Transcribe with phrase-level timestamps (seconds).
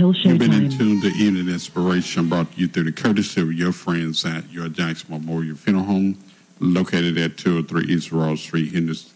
[0.00, 3.52] Until You've been in tune to Evening Inspiration brought to you through the courtesy of
[3.52, 6.18] your friends at your Jackson Memorial Funeral Home,
[6.58, 9.12] located at 203 East Ross Street, in this,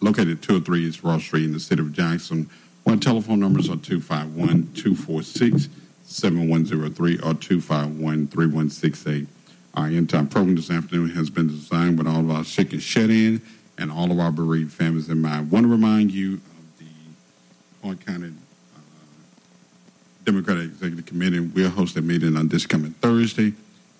[0.00, 2.48] located at 203 East Ross Street in the city of Jackson.
[2.86, 5.68] Our telephone numbers are 251 246
[6.04, 9.26] 7103 or 251 3168.
[9.74, 13.10] Our entire program this afternoon has been designed with all of our sick and shut
[13.10, 13.42] in
[13.78, 15.48] and all of our bereaved families in mind.
[15.50, 16.86] I want to remind you of the
[17.82, 18.32] Point County
[20.30, 23.52] Democratic Executive Committee will host a meeting on this coming Thursday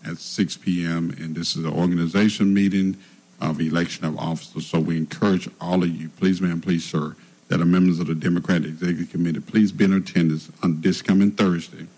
[0.06, 1.10] at 6 p.m.
[1.18, 2.96] And this is an organization meeting
[3.41, 4.64] of election of officers.
[4.64, 7.16] So we encourage all of you, please, ma'am, please, sir,
[7.48, 11.32] that are members of the Democratic Executive Committee, please be in attendance on this coming
[11.32, 11.88] Thursday,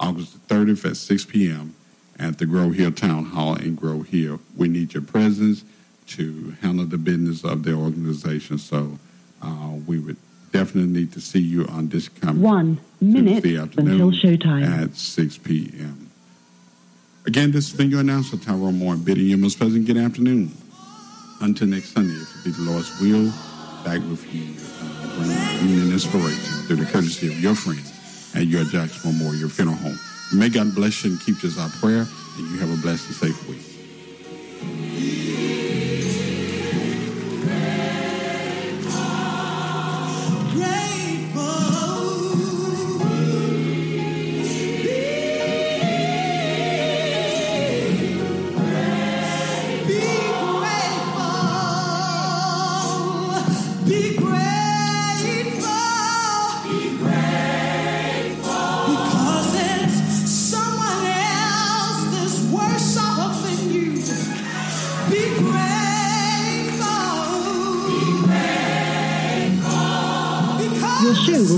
[0.00, 1.76] August the 30th at 6 p.m.
[2.18, 4.40] at the Grove Hill Town Hall in Grove Hill.
[4.56, 5.62] We need your presence
[6.08, 8.58] to handle the business of the organization.
[8.58, 8.98] So
[9.40, 10.16] uh, we would
[10.52, 14.64] definitely need to see you on this coming One minute until showtime.
[14.66, 16.10] at 6 p.m.
[17.26, 20.52] Again, this has been your announcer, Tyrone Moore, bidding you most pleasant good afternoon.
[21.40, 23.30] Until next Sunday, if it be the Lord's will,
[23.84, 27.92] back with you, uh, bringing you inspiration through the courtesy of your friends
[28.34, 29.98] at your Jackson Memorial Funeral Home.
[30.34, 32.06] May God bless you and keep as our prayer,
[32.38, 33.62] and you have a blessed and safe week.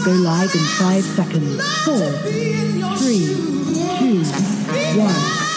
[0.08, 1.62] Go live in five seconds.
[1.84, 2.10] Four,
[2.96, 3.26] three,
[3.98, 4.24] two,
[4.98, 5.47] one.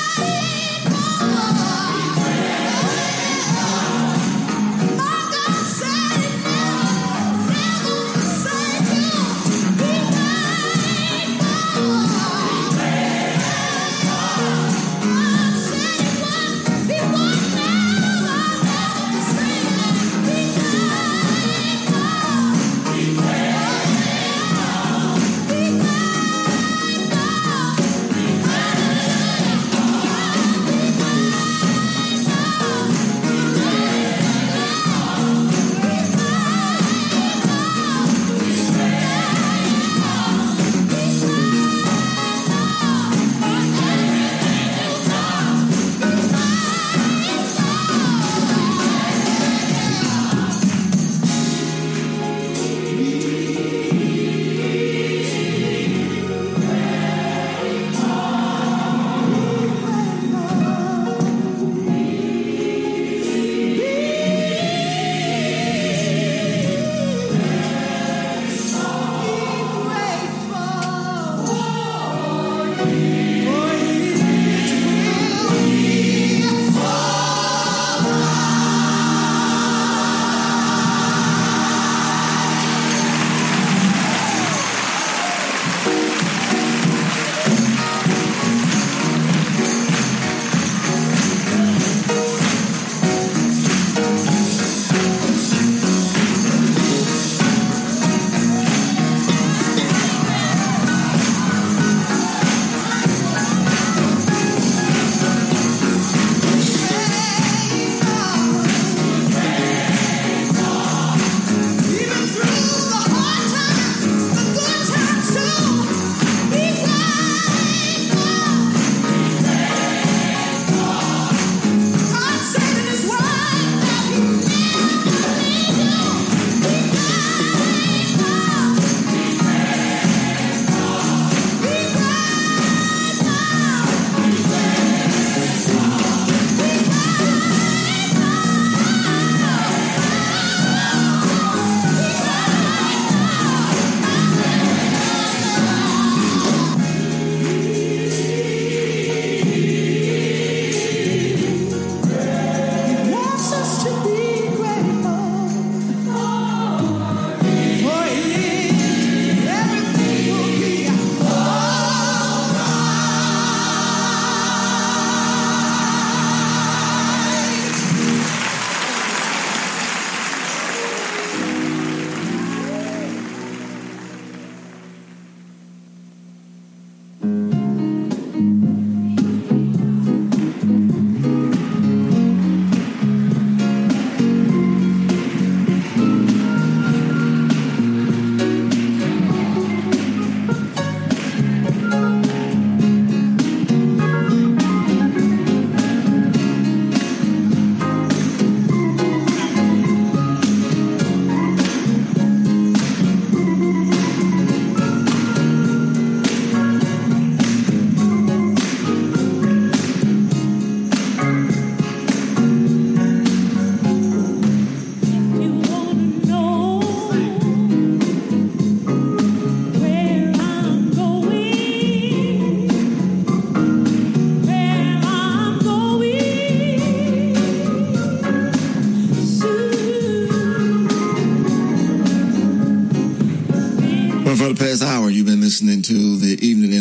[234.41, 236.73] For the past hour, you've been listening to the evening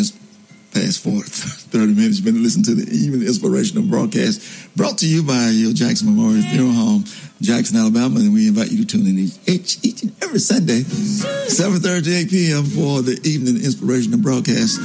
[0.73, 2.17] past four, 30 minutes.
[2.17, 4.41] You've been listening to the evening inspirational broadcast
[4.75, 7.03] brought to you by your Jackson Memorial Funeral Home,
[7.39, 8.19] Jackson, Alabama.
[8.19, 12.29] And we invite you to tune in each, each and every Sunday, 7.30 to 8
[12.31, 12.65] p.m.
[12.65, 14.81] for the evening inspirational broadcast.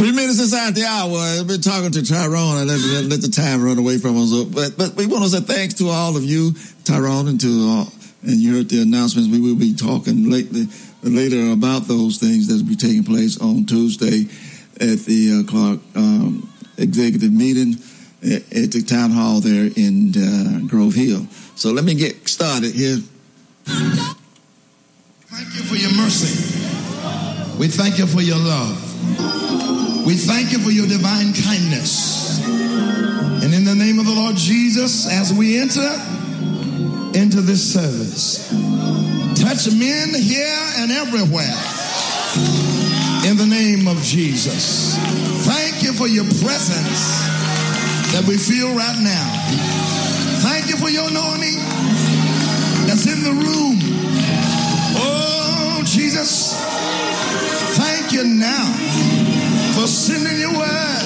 [0.00, 1.18] Three minutes inside the hour.
[1.18, 4.32] I've been talking to Tyrone and let, let, let the time run away from us.
[4.32, 6.54] But but we want to say thanks to all of you,
[6.84, 7.97] Tyrone, and to uh,
[8.28, 9.30] and you heard the announcements.
[9.30, 10.68] We will be talking lately,
[11.02, 14.28] later about those things that will be taking place on Tuesday
[14.76, 17.76] at the uh, Clarke um, executive meeting
[18.22, 21.26] at, the town hall there in uh, Grove Hill.
[21.56, 22.98] So let me get started here.
[23.64, 26.36] Thank you for your mercy.
[27.58, 28.76] We thank you for your love.
[30.06, 32.44] We thank you for your divine kindness.
[33.42, 36.17] And in the name of the Lord Jesus, as we enter
[37.14, 38.48] into this service,
[39.40, 41.58] touch men here and everywhere.
[43.26, 44.96] In the name of Jesus.
[45.44, 47.26] Thank you for your presence
[48.12, 49.28] that we feel right now.
[50.40, 51.58] Thank you for your anointing
[52.86, 53.76] that's in the room.
[54.96, 56.54] Oh, Jesus.
[57.76, 58.66] Thank you now
[59.74, 61.04] for sending your word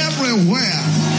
[0.00, 1.15] everywhere.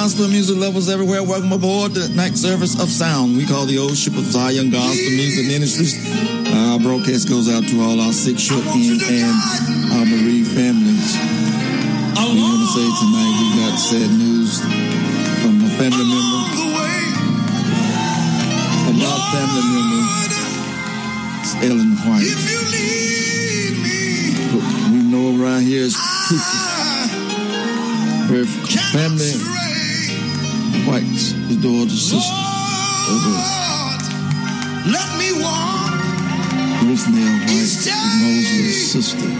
[0.00, 1.22] Gospel music lovers everywhere.
[1.22, 3.36] Welcome aboard the night service of sound.
[3.36, 5.92] We call the Old Ship of Zion Gospel Music Ministries.
[6.48, 9.36] Our broadcast goes out to all our sick, short, in, and
[9.92, 11.20] our bereaved families.
[12.16, 14.64] We want to say tonight we got sad news
[15.44, 16.96] from a family member, The way,
[18.88, 20.00] a blood family member,
[21.44, 22.24] it's Ellen White.
[22.24, 24.00] if you lead me,
[24.96, 25.92] We know around here is
[28.32, 28.44] her
[28.96, 29.59] family,
[30.90, 32.34] White's, his daughter's sister,
[33.10, 34.02] Lord,
[34.90, 35.94] let me walk
[36.82, 39.30] Ruth Neal White, is Mosley's sister,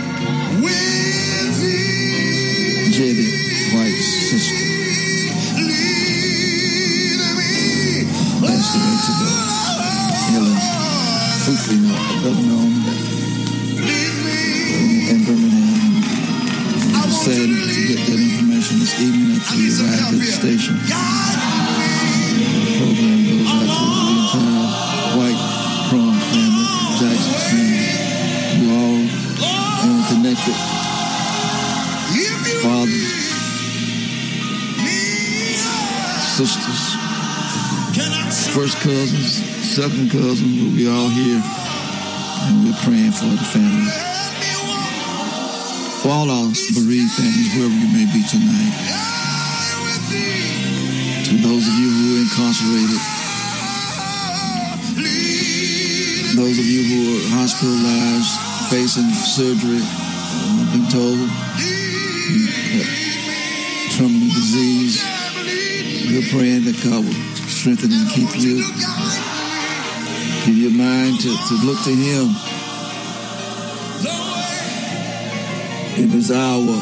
[0.63, 2.93] with thee.
[2.95, 3.29] Jetty
[3.75, 4.63] White's sister.
[5.59, 8.07] Lead me.
[8.47, 9.43] Passed away today.
[10.31, 10.59] Helen,
[11.47, 12.73] hopefully not, known
[13.91, 14.39] Lead me.
[14.79, 15.67] in, in Birmingham.
[16.95, 20.15] I It was want you sad to get that information this evening after we arrived
[20.15, 20.75] at the station.
[38.91, 41.39] Cousins, second cousins, we'll be all here.
[41.39, 43.87] And we're praying for the family.
[46.03, 48.75] For all our bereaved families, wherever you may be tonight.
[51.23, 52.99] To those of you who are incarcerated,
[56.35, 58.35] those of you who are hospitalized,
[58.75, 61.19] facing surgery, I've been told
[62.75, 62.91] that
[63.95, 64.99] terminal disease,
[66.11, 67.30] we're praying that God will
[67.61, 68.65] strengthen and keep you.
[70.47, 72.33] Give your mind to, to look to Him.
[76.03, 76.81] In this hour.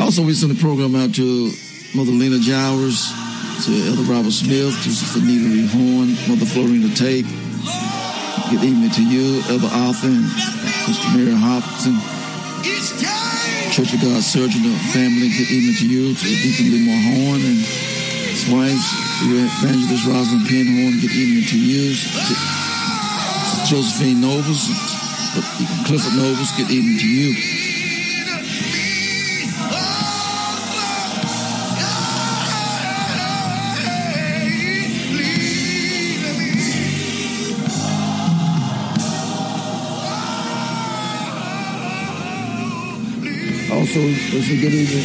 [0.00, 1.50] Also, we send the program out to
[1.92, 3.10] Mother Lena Jowers,
[3.66, 7.26] to Elder Robert Smith, to Sister Nita Horn, Mother Florina Tate.
[8.50, 10.22] Good evening to you, Elder Alton,
[10.86, 12.19] Sister Mary Hopkins.
[13.80, 17.64] Church of God Surgeon family, good evening to you, to Deacon Lee Horn and
[18.28, 18.76] his wife,
[19.24, 21.94] Evangelist Rosalind Penhorn, good evening to you.
[21.94, 27.59] Sister Josephine Nobles, uh, Deacon Clifford Nobles, good evening to you.
[43.90, 45.02] Also, it's a good evening.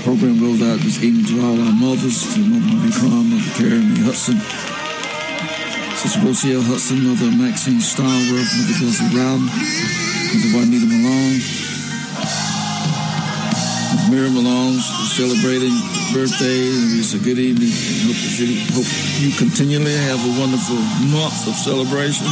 [0.00, 4.00] Program goes out this evening to all our mothers, to Mother Marie Crum, Mother Mae
[4.00, 4.40] Hudson,
[5.96, 11.40] Sister Rochelle Hudson, Mother Maxine Starworth, Mother Gussie Rowden, Mother Juanita Malone,
[14.08, 14.80] Mary Malone
[15.12, 16.60] celebrating birthday,
[16.98, 17.70] it's a good evening.
[17.70, 18.90] And hope that you hope
[19.22, 22.26] you continually have a wonderful month of celebration.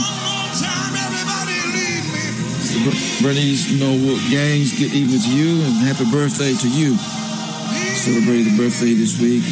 [3.23, 6.97] Bernice Norwood Gaines, good evening to you, and happy birthday to you
[7.99, 9.43] celebrated the birthday this week.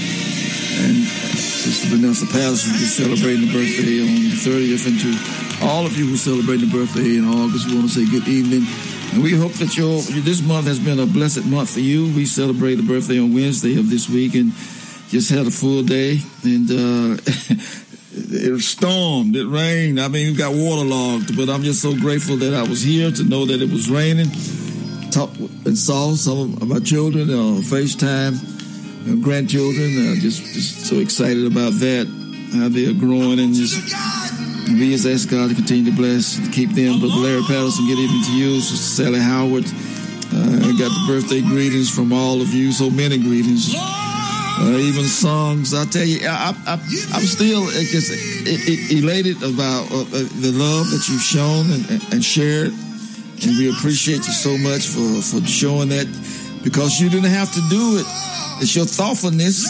[0.87, 4.87] And uh, Sister Vanessa Patterson is celebrating the birthday on the 30th.
[4.87, 5.11] And to
[5.67, 8.63] all of you who celebrate the birthday in August, we want to say good evening.
[9.17, 12.15] And we hope that your this month has been a blessed month for you.
[12.15, 14.53] We celebrate the birthday on Wednesday of this week and
[15.09, 16.21] just had a full day.
[16.45, 17.17] And uh,
[18.13, 19.99] it stormed, it rained.
[19.99, 23.25] I mean, we got waterlogged, but I'm just so grateful that I was here to
[23.25, 24.29] know that it was raining
[25.11, 28.37] talked and saw some of my children on FaceTime,
[29.07, 29.97] and grandchildren.
[29.97, 32.05] Uh, just, just so excited about that,
[32.53, 33.81] how they are growing, and just
[34.67, 37.01] we just ask God to continue to bless, and keep them.
[37.01, 39.65] Brother Larry Patterson, good evening to you, Sister Sally Howard.
[40.35, 43.75] Uh, I got the birthday greetings from all of you, so many greetings.
[43.75, 45.75] Uh, even songs.
[45.75, 48.11] I tell you, I, I'm still just
[48.91, 50.05] elated about uh,
[50.41, 52.73] the love that you've shown and, and shared
[53.45, 56.07] and we appreciate you so much for, for showing that
[56.65, 58.07] because you didn't have to do it.
[58.63, 59.69] It's your thoughtfulness.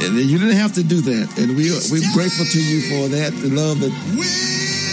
[0.00, 1.38] And you didn't have to do that.
[1.38, 3.92] And we, we're grateful to you for that, the love that,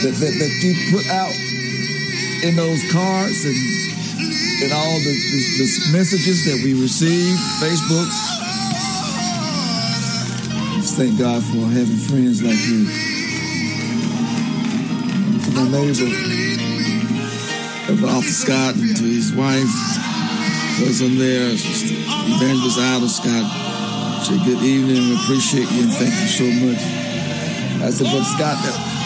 [0.04, 1.32] that, that, that you put out
[2.44, 3.56] in those cards and,
[4.64, 8.12] and all the, the, the messages that we receive, Facebook.
[10.76, 12.86] Just thank God for having friends like you.
[15.40, 16.12] To my neighbor
[17.92, 19.72] of Arthur Scott and to his wife,
[20.78, 23.67] cousin there, Evangelist Ida Scott.
[24.28, 26.84] Good evening, we appreciate you and thank you so much.
[27.80, 28.60] I said, but Scott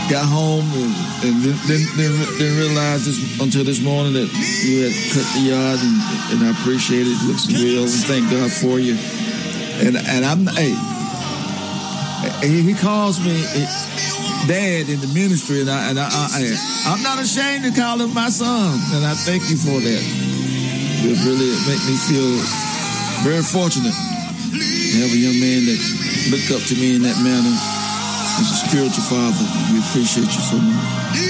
[0.09, 4.25] got home and, and didn't, didn't, didn't, realize this until this morning that
[4.65, 5.97] you had cut the yard and,
[6.33, 7.13] and I appreciate it.
[7.29, 8.97] Looks real and thank God for you.
[9.85, 10.73] And and I'm hey,
[12.41, 13.69] he calls me eh,
[14.49, 18.11] dad in the ministry, and I and I, I, I'm not ashamed to call him
[18.15, 20.03] my son, and I thank you for that.
[21.05, 22.41] It really make me feel
[23.21, 23.93] very fortunate
[24.59, 25.79] have a young man that
[26.31, 27.55] looked up to me in that manner
[28.39, 29.45] as a spiritual father.
[29.71, 31.21] We appreciate you so much.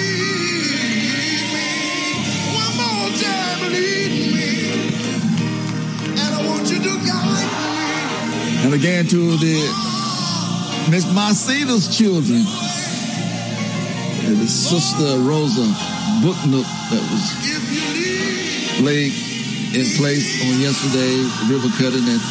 [8.63, 9.57] And again to the
[10.89, 12.45] Miss Marcela's children
[14.25, 15.65] and his sister Rosa
[16.21, 19.11] Booknook that was laid
[19.73, 21.15] in place on yesterday,
[21.49, 22.21] river cutting at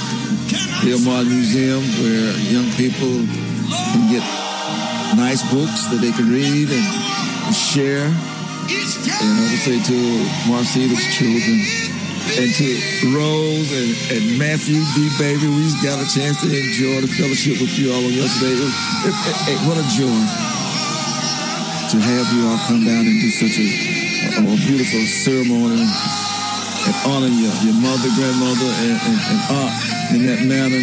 [0.80, 3.12] the Elmar Museum, where young people
[3.92, 4.24] can get
[5.12, 6.86] nice books that they can read and,
[7.52, 8.06] share.
[8.06, 9.98] And I would say to
[10.46, 11.58] Marcela's children
[12.38, 12.68] and to
[13.10, 15.10] Rose and, and Matthew D.
[15.18, 18.54] Baby, we just got a chance to enjoy the fellowship with you all yesterday.
[18.54, 20.20] It, it, it, what a joy
[21.90, 26.94] to have you all come down and do such a, a, a beautiful ceremony and
[27.10, 30.82] honor your, your mother, grandmother, and, and, and aunt in that manner.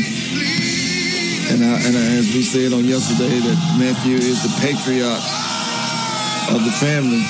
[1.51, 5.23] And, I, and I, as we said on yesterday, that Matthew is the patriarch
[6.51, 7.23] of the family.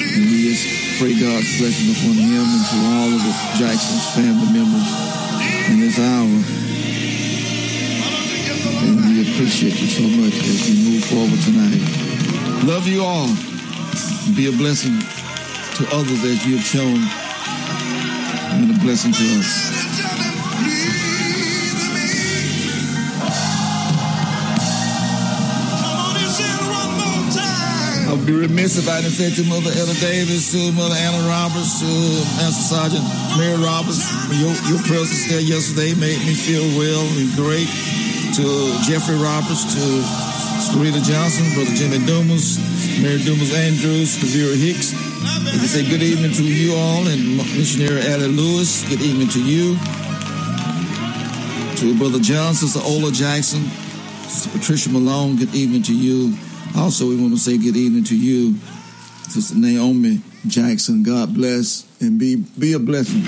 [0.00, 0.68] And we just
[1.00, 4.88] pray God's blessing upon him and to all of the Jackson's family members
[5.72, 6.36] in this hour.
[8.84, 11.80] And we appreciate you so much as we move forward tonight.
[12.68, 13.28] Love you all.
[14.36, 15.00] Be a blessing
[15.80, 17.00] to others as you have shown,
[18.60, 19.79] and a blessing to us.
[28.30, 31.90] Be remiss if I didn't say to Mother Ella Davis, to Mother Anna Roberts, to
[32.38, 33.02] Master Sergeant
[33.34, 34.06] Mary Roberts,
[34.38, 37.66] your, your presence there yesterday made me feel well and great.
[38.38, 38.46] To
[38.86, 39.84] Jeffrey Roberts, to
[40.62, 42.62] Sarita Johnson, Brother Jimmy Dumas,
[43.02, 44.94] Mary Dumas Andrews, to Vera Hicks.
[44.94, 49.42] I can say good evening to you all, and Missionary Allie Lewis, good evening to
[49.42, 49.74] you.
[51.82, 53.62] To Brother John, Sister Ola Jackson,
[54.30, 56.36] Sister Patricia Malone, good evening to you.
[56.76, 58.56] Also, we want to say good evening to you,
[59.28, 61.02] Sister Naomi Jackson.
[61.02, 63.24] God bless and be be a blessing.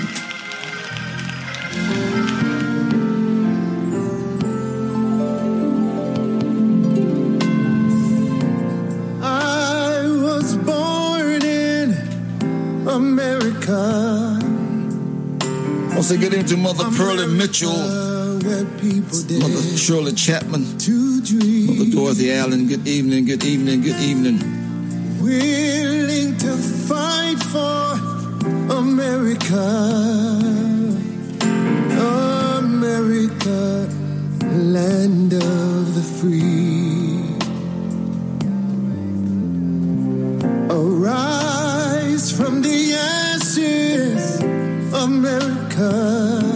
[9.21, 11.91] I was born in
[12.87, 14.39] America.
[14.41, 17.69] I want to say good evening to Mother Pearlie Mitchell,
[18.43, 21.77] Mother Shirley Chapman, to dream.
[21.77, 22.67] Mother Dorothy Allen.
[22.67, 24.37] Good evening, good evening, good evening.
[25.21, 27.93] willing to fight for
[28.77, 29.63] America.
[32.65, 33.87] America,
[34.51, 37.23] land of the free.
[40.69, 44.41] Arise from the ashes,
[44.93, 45.63] America.
[45.75, 46.52] America,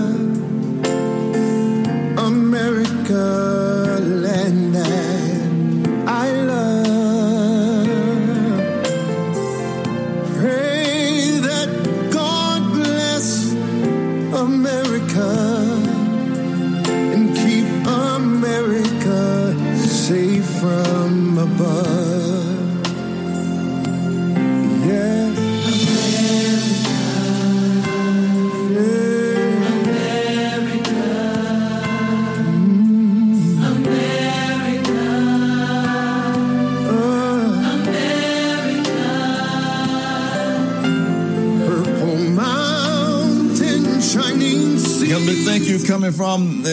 [46.17, 46.63] from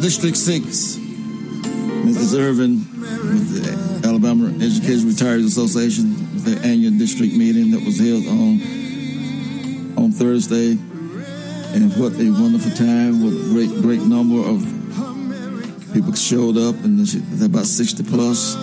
[0.00, 0.96] District 6.
[0.96, 2.40] Mrs.
[2.40, 10.02] Irvin with the Alabama Education Retirees Association with annual district meeting that was held on
[10.02, 10.78] on Thursday.
[11.76, 14.64] And what a wonderful time, what a great, great number of
[15.92, 16.98] people showed up and
[17.42, 18.56] about 60 plus.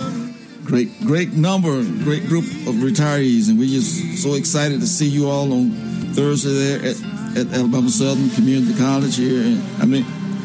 [0.64, 5.28] Great, great number, great group of retirees, and we're just so excited to see you
[5.28, 5.70] all on
[6.14, 6.96] Thursday there at,
[7.38, 9.42] at Alabama Southern Community College here.
[9.42, 10.04] And, I mean,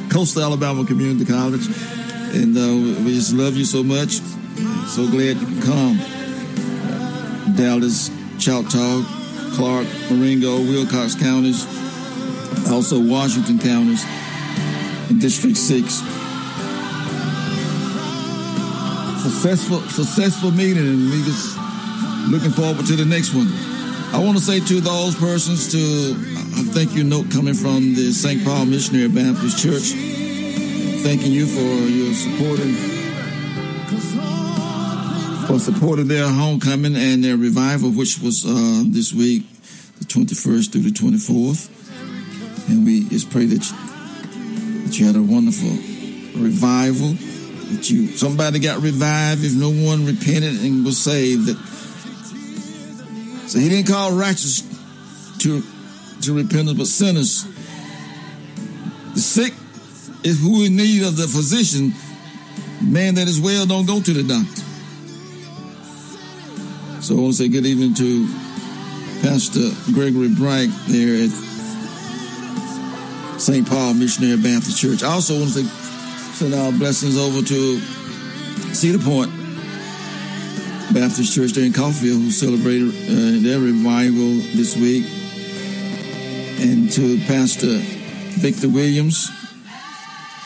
[0.09, 1.65] Coastal Alabama Community College,
[2.33, 4.21] and uh, we just love you so much.
[4.87, 5.97] So glad you could come.
[7.55, 9.03] Dallas, Choctaw,
[9.55, 11.65] Clarke, Marengo, Wilcox counties,
[12.69, 14.03] also Washington counties,
[15.09, 16.01] and District Six
[19.19, 21.57] successful successful meeting and we just
[22.29, 23.47] looking forward to the next one.
[24.11, 26.28] I want to say to those persons to
[26.71, 28.43] thank you note coming from the St.
[28.43, 29.93] Paul Missionary Baptist Church.
[31.01, 32.73] Thanking you for your supporting
[35.47, 39.43] for supporting their homecoming and their revival, which was uh, this week,
[39.97, 41.69] the 21st through the 24th.
[42.69, 45.69] And we just pray that you, that you had a wonderful
[46.39, 47.13] revival
[47.71, 51.47] that you somebody got revived if no one repented and was saved.
[51.47, 51.57] That
[53.49, 54.61] so he didn't call righteous
[55.39, 55.63] to
[56.23, 57.45] to repentance, but sinners.
[59.13, 59.53] The sick
[60.23, 61.93] is who in need of the physician.
[62.81, 64.61] Man that is well don't go to the doctor.
[67.01, 68.27] So I want to say good evening to
[69.21, 71.31] Pastor Gregory Bright there at
[73.39, 73.67] St.
[73.67, 75.03] Paul Missionary Baptist Church.
[75.03, 77.79] I also want to send our blessings over to
[78.73, 79.31] Cedar Point
[80.93, 85.05] Baptist Church there in Caulfield, who celebrated uh, their revival this week,
[86.59, 87.77] and to Pastor
[88.39, 89.31] Victor Williams.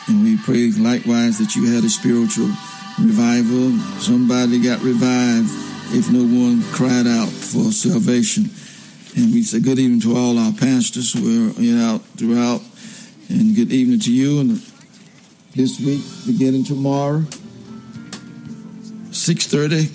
[0.07, 2.49] And we pray likewise that you had a spiritual
[2.99, 3.71] revival.
[3.99, 5.49] Somebody got revived
[5.95, 8.49] if no one cried out for salvation.
[9.15, 12.61] And we say good evening to all our pastors who are out throughout,
[13.29, 14.39] and good evening to you.
[14.39, 14.61] And
[15.55, 17.19] this week, beginning tomorrow,
[19.09, 19.91] 6.30,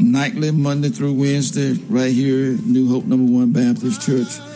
[0.00, 4.47] nightly, Monday through Wednesday, right here New Hope Number One Baptist Church.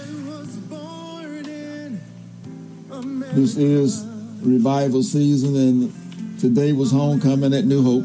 [3.35, 4.05] This is
[4.43, 8.05] revival season, and today was homecoming at New Hope.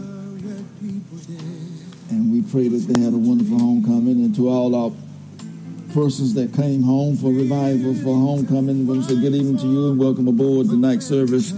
[2.09, 4.23] And we pray that they had a wonderful homecoming.
[4.23, 4.91] And to all our
[5.93, 9.67] persons that came home for revival, for homecoming, we want to say good evening to
[9.67, 11.51] you and welcome aboard the night service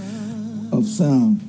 [0.74, 1.40] of sound.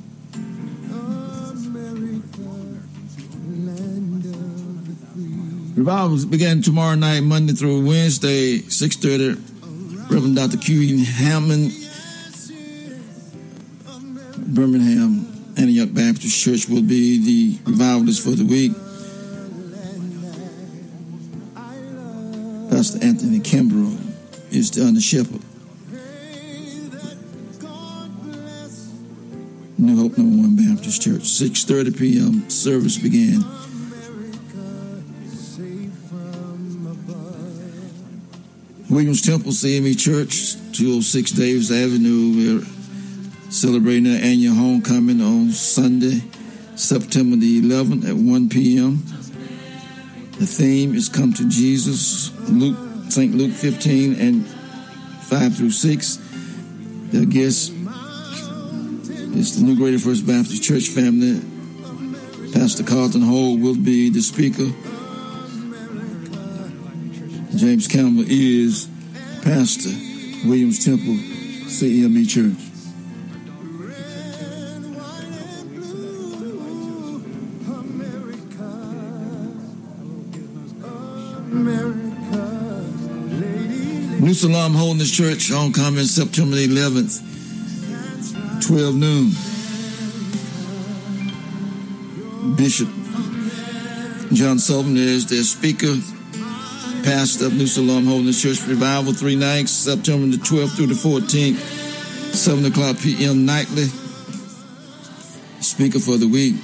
[5.75, 10.11] Revivals begin tomorrow night, Monday through Wednesday, 6.30.
[10.11, 10.57] Reverend Dr.
[10.57, 10.81] Q.
[10.81, 11.03] E.
[11.05, 11.71] Hammond,
[14.53, 15.25] Birmingham
[15.57, 18.73] Antioch Baptist Church will be the revivalist for the week.
[22.69, 23.97] Pastor Anthony Kimbrough
[24.51, 25.41] is the under shepherd.
[29.77, 31.21] New Hope Number One Baptist Church.
[31.21, 32.49] 6.30 p.m.
[32.49, 33.45] service began.
[38.89, 42.65] Williams Temple CME Church, 206 Davis Avenue.
[43.51, 46.21] Celebrating their annual homecoming on Sunday,
[46.77, 49.03] September the 11th at 1 p.m.
[50.39, 52.77] The theme is Come to Jesus, Luke,
[53.11, 53.35] St.
[53.35, 56.15] Luke 15 and 5 through 6.
[57.11, 57.73] The guest
[59.37, 61.41] is the New Greater First Baptist Church family.
[62.53, 64.71] Pastor Carlton Hall will be the speaker.
[67.57, 68.87] James Campbell is
[69.43, 69.89] pastor,
[70.47, 71.15] Williams Temple,
[71.67, 72.70] CME Church.
[84.41, 87.21] New Salem Holiness Church homecoming September the 11th,
[88.65, 89.29] 12 noon.
[92.55, 92.89] Bishop
[94.33, 95.93] John Sullivan is their speaker
[97.03, 101.59] pastor of New Salem Holiness Church Revival, three nights, September the 12th through the 14th,
[102.33, 103.45] 7 o'clock p.m.
[103.45, 103.85] nightly.
[105.61, 106.55] Speaker for the week.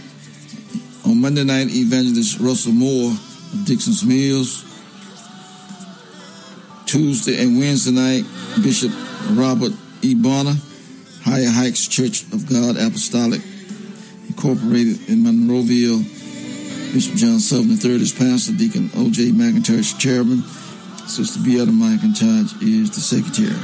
[1.05, 4.66] On Monday night, Evangelist Russell Moore of Dixon's Mills.
[6.87, 8.23] Tuesday and Wednesday night,
[8.63, 8.91] Bishop
[9.31, 10.15] Robert E.
[10.15, 10.55] Bonner,
[11.21, 13.41] Higher Heights Church of God Apostolic,
[14.27, 16.01] Incorporated in Monroeville.
[16.93, 19.31] Bishop John Sullivan III is pastor, Deacon O.J.
[19.31, 20.43] McIntosh chairman,
[21.07, 23.59] Sister Beata McIntosh is the secretary.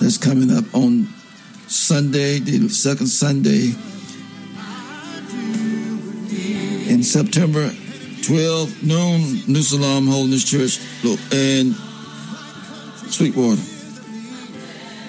[0.00, 1.08] That's coming up on
[1.68, 3.74] Sunday, the second Sunday
[6.90, 7.70] in September,
[8.22, 10.80] 12 noon, New Salem Holiness Church
[11.32, 11.74] in
[13.12, 13.60] Sweetwater.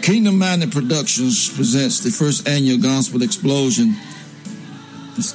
[0.02, 3.96] Kingdom Minded Productions presents the first annual Gospel Explosion.
[5.16, 5.32] It's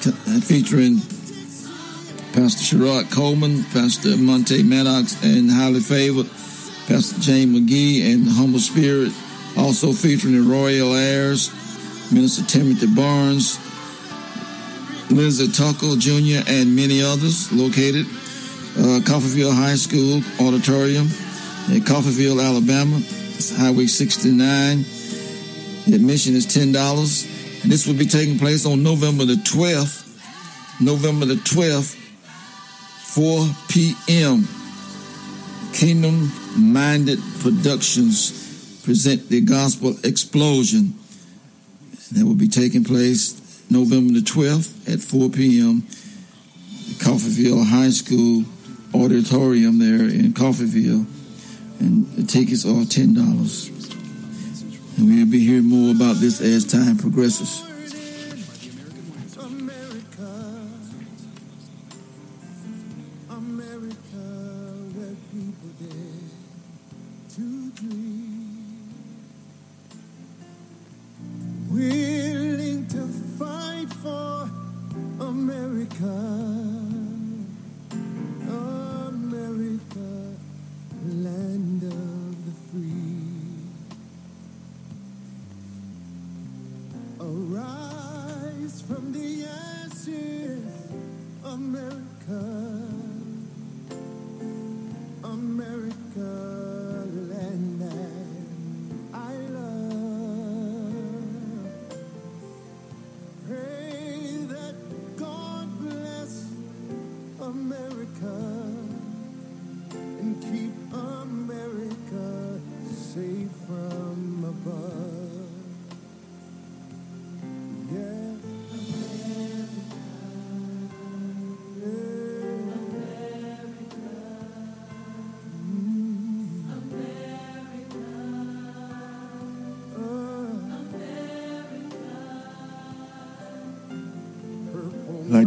[0.47, 0.99] featuring
[2.35, 6.27] Pastor Sherrod Coleman, Pastor Monte Maddox, and highly favored
[6.87, 9.13] Pastor James McGee and Humble Spirit.
[9.57, 11.51] Also featuring the Royal Heirs,
[12.13, 13.59] Minister Timothy Barnes,
[15.11, 18.05] Lindsay Tucker Jr., and many others located.
[18.77, 21.09] Uh, Coffeeville High School Auditorium
[21.71, 22.97] in Coffeeville, Alabama.
[22.97, 24.79] It's Highway 69.
[25.93, 27.63] Admission is $10.
[27.63, 30.07] And this will be taking place on November the 12th.
[30.81, 34.49] November the 12th 4 p.m.
[35.73, 40.95] Kingdom Minded Productions present the Gospel Explosion.
[42.13, 45.83] That will be taking place November the 12th at 4 p.m.
[46.99, 48.45] Coffeeville High School
[48.95, 51.07] Auditorium there in Coffeeville.
[51.81, 54.99] And the tickets are $10.
[54.99, 57.68] And we'll be hearing more about this as time progresses.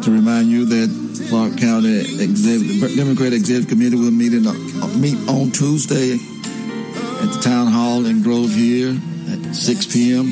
[0.01, 4.53] Like to remind you that Clarke County Executive, Democratic Executive Committee will meet, in, uh,
[4.97, 8.97] meet on Tuesday at the Town Hall in Grove here
[9.29, 10.25] at 6 p.m.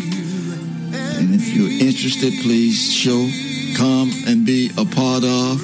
[1.22, 3.30] And if you're interested, please show,
[3.78, 5.62] come and be a part of.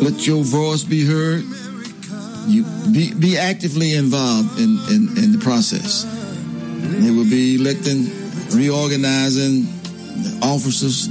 [0.00, 1.42] Let your voice be heard.
[2.46, 6.04] You be, be actively involved in, in, in the process.
[7.02, 8.06] They will be electing,
[8.54, 9.66] reorganizing
[10.40, 11.08] officers.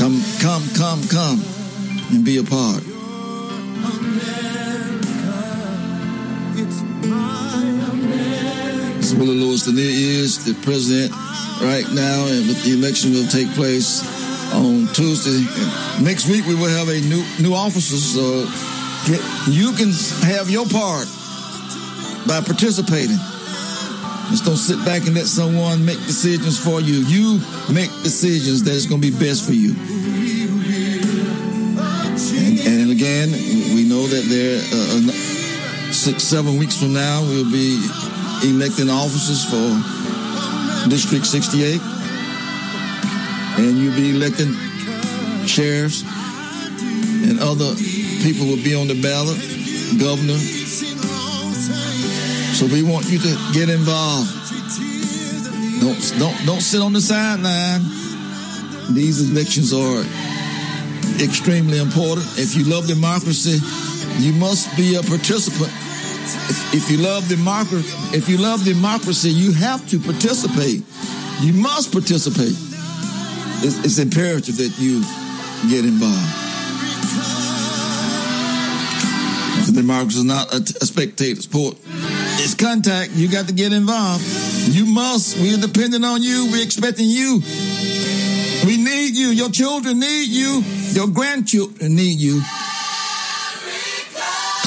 [0.00, 1.44] Come, come, come, come,
[2.10, 2.82] and be a part.
[8.96, 11.12] It's Willie Lewis Lanier is the president
[11.60, 14.00] right now, and the election will take place
[14.54, 15.44] on Tuesday.
[16.02, 18.48] Next week we will have a new new officers, so
[19.50, 19.92] you can
[20.24, 21.08] have your part
[22.26, 23.18] by participating.
[24.30, 27.02] Just don't sit back and let someone make decisions for you.
[27.04, 27.40] You
[27.74, 29.74] make decisions that is going to be best for you.
[34.72, 35.12] Uh, uh,
[35.92, 37.78] six, seven weeks from now we'll be
[38.44, 39.68] electing officers for
[40.88, 41.80] District 68,
[43.58, 44.54] and you'll be electing
[45.46, 46.02] sheriffs
[47.22, 47.74] and other
[48.22, 49.38] people will be on the ballot,
[50.00, 50.38] governor.
[52.56, 54.30] So we want you to get involved.
[55.80, 57.80] Don't don't don't sit on the sideline.
[58.94, 60.02] These elections are
[61.22, 62.26] extremely important.
[62.36, 63.58] If you love democracy,
[64.18, 65.72] you must be a participant.
[65.72, 70.82] If, if you love democracy, if you love democracy, you have to participate.
[71.40, 72.54] You must participate.
[73.62, 75.00] It's, it's imperative that you
[75.68, 76.36] get involved.
[79.68, 81.76] If democracy is not a, spectator sport,
[82.42, 83.12] it's contact.
[83.12, 84.24] You got to get involved.
[84.68, 85.38] You must.
[85.38, 86.48] We're depending on you.
[86.50, 87.42] We're expecting you.
[88.66, 89.28] We need you.
[89.28, 90.62] Your children need you.
[90.92, 92.42] Your grandchildren need you.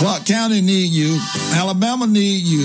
[0.04, 1.18] Clarke County need you.
[1.54, 2.64] Alabama need you.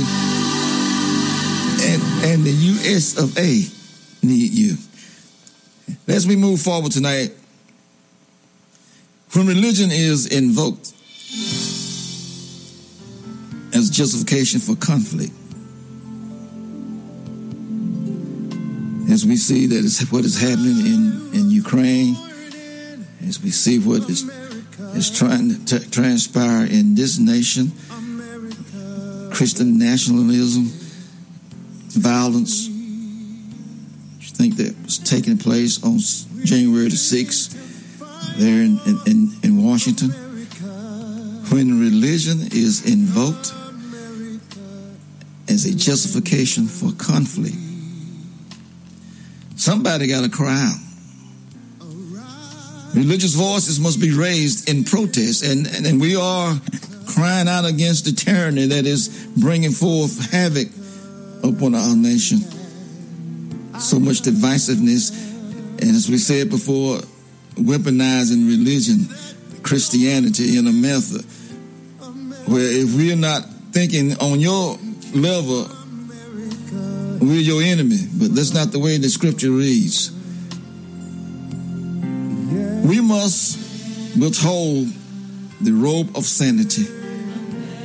[1.80, 3.62] And, and the US of A
[4.26, 4.76] need you.
[6.08, 7.30] As we move forward tonight,
[9.34, 10.92] when religion is invoked
[13.72, 15.30] as justification for conflict,
[19.12, 22.16] as we see that is what is happening in, in Ukraine,
[23.28, 24.28] as we see what is,
[24.98, 27.70] is trying to t- transpire in this nation,
[29.30, 30.64] Christian nationalism,
[31.90, 35.98] violence, you think that was taking place on
[36.44, 37.54] January the 6th
[38.38, 40.10] there in, in, in, in Washington.
[41.50, 43.52] When religion is invoked
[45.48, 47.56] as a justification for conflict,
[49.54, 50.87] somebody got to cry out.
[52.94, 56.58] Religious voices must be raised in protest, and, and, and we are
[57.06, 60.68] crying out against the tyranny that is bringing forth havoc
[61.42, 62.38] upon our nation.
[63.78, 65.10] So much divisiveness,
[65.80, 66.98] and as we said before,
[67.54, 69.08] weaponizing religion,
[69.62, 71.24] Christianity in a method
[72.48, 74.78] where if we're not thinking on your
[75.14, 75.68] level,
[77.20, 77.98] we're your enemy.
[78.14, 80.10] But that's not the way the scripture reads.
[83.08, 83.56] Must
[84.20, 84.88] withhold
[85.62, 86.84] the robe of sanity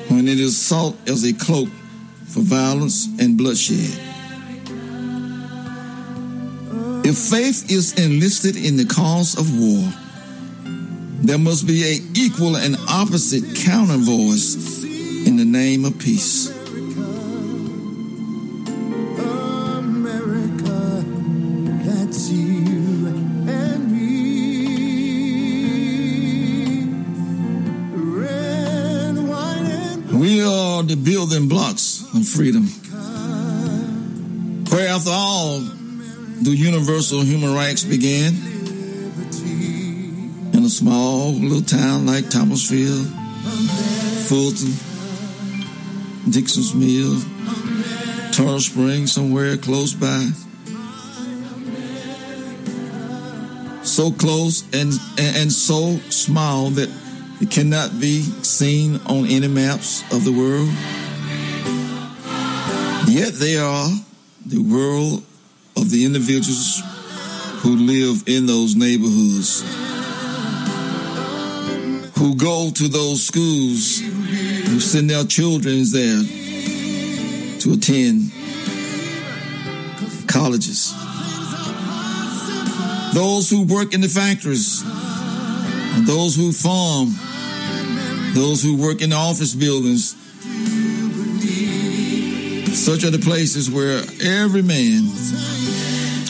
[0.10, 1.70] when it is sought as a cloak
[2.28, 3.98] for violence and bloodshed.
[7.06, 9.90] If faith is enlisted in the cause of war,
[11.24, 16.53] there must be a equal and opposite counter voice in the name of peace.
[30.94, 32.68] The building blocks of freedom.
[34.70, 35.60] Where, after all,
[36.44, 38.36] do universal human rights begin?
[40.54, 43.06] In a small little town like Thomasville,
[44.28, 44.74] Fulton,
[46.30, 47.20] Dixon's Mill,
[48.32, 50.30] Turtle Springs, somewhere close by.
[53.84, 57.03] So close and, and, and so small that
[57.44, 60.70] it cannot be seen on any maps of the world.
[63.06, 63.90] Yet they are
[64.46, 65.22] the world
[65.76, 66.82] of the individuals
[67.62, 69.60] who live in those neighborhoods,
[72.18, 76.24] who go to those schools, who send their children there
[77.60, 78.32] to attend
[80.28, 80.94] colleges.
[83.14, 87.14] Those who work in the factories, and those who farm,
[88.34, 90.15] those who work in the office buildings.
[92.74, 95.04] Such are the places where every man,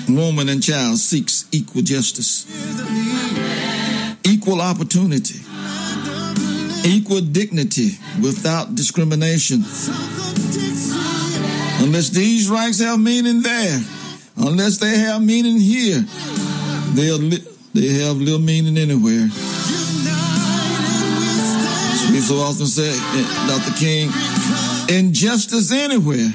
[0.09, 2.45] woman, and child seeks equal justice,
[4.25, 5.39] equal opportunity,
[6.85, 9.63] equal dignity without discrimination.
[11.79, 13.79] Unless these rights have meaning there,
[14.37, 16.03] unless they have meaning here,
[16.93, 19.29] they'll li- they have little meaning anywhere.
[22.11, 23.73] We so often say, eh, Dr.
[23.77, 24.09] King,
[24.89, 26.31] injustice anywhere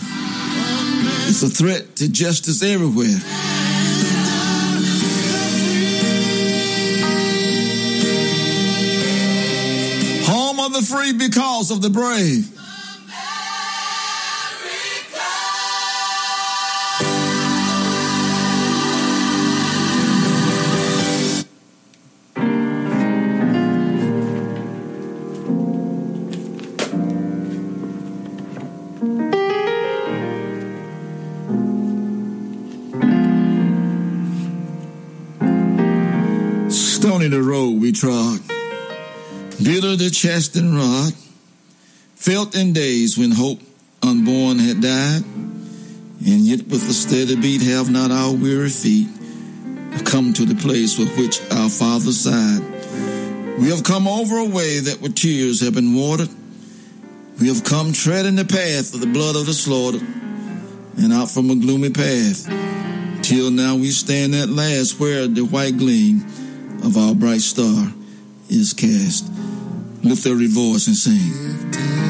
[1.29, 3.19] is a threat to justice everywhere.
[10.25, 12.58] Home of the free because of the brave.
[39.69, 41.13] Bitter the chastened rod,
[42.15, 43.61] felt in days when hope
[44.03, 49.09] unborn had died, and yet with a steady beat have not our weary feet
[50.07, 52.63] come to the place for which our Father sighed.
[53.61, 56.31] We have come over a way that with tears have been watered.
[57.39, 60.01] We have come treading the path of the blood of the slaughtered,
[60.97, 62.49] and out from a gloomy path,
[63.21, 66.25] till now we stand at last where the white gleam
[66.83, 67.93] of our bright star
[68.49, 69.31] is cast.
[70.03, 72.08] Lift every voice and sing.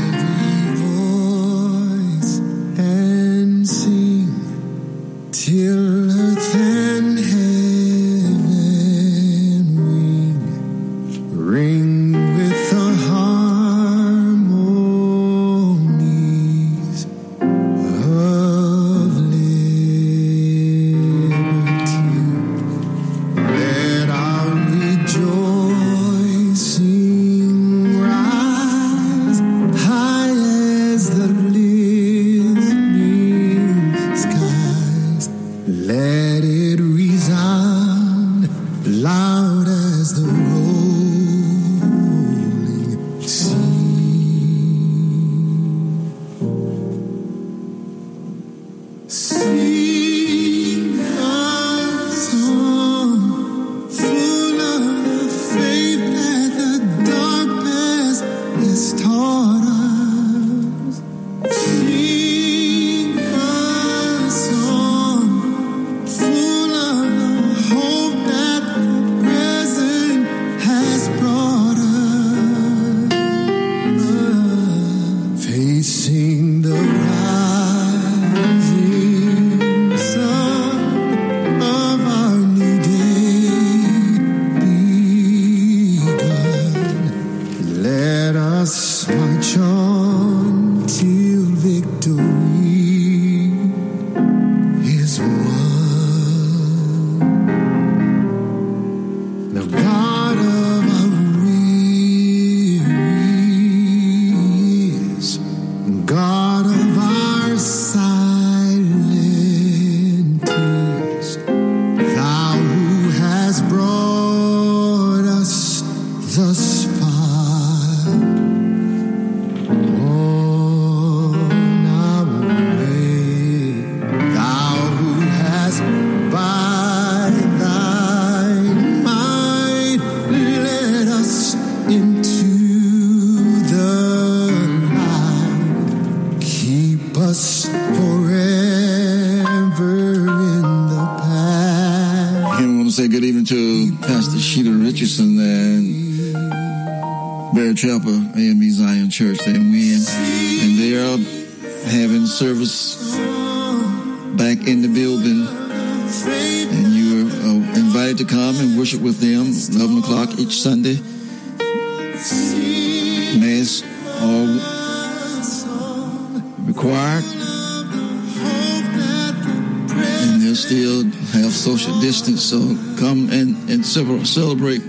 [174.38, 174.82] Celebrate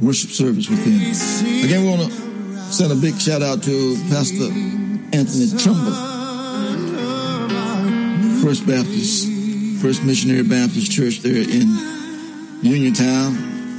[0.00, 1.64] worship service with them.
[1.64, 4.50] Again, we want to send a big shout out to Pastor
[5.14, 5.94] Anthony Trumbull,
[8.42, 9.30] First Baptist,
[9.80, 11.68] First Missionary Baptist Church there in
[12.62, 13.36] Uniontown.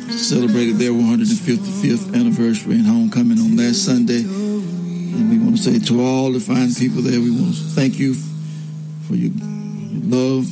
[0.10, 4.22] Celebrated their 155th anniversary and homecoming on last Sunday.
[4.22, 8.00] And we want to say to all the fine people there, we want to thank
[8.00, 8.16] you
[9.06, 10.50] for your, your love,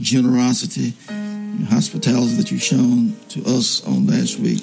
[0.00, 0.92] generosity,
[1.58, 4.62] your hospitality that you've shown to us on last week.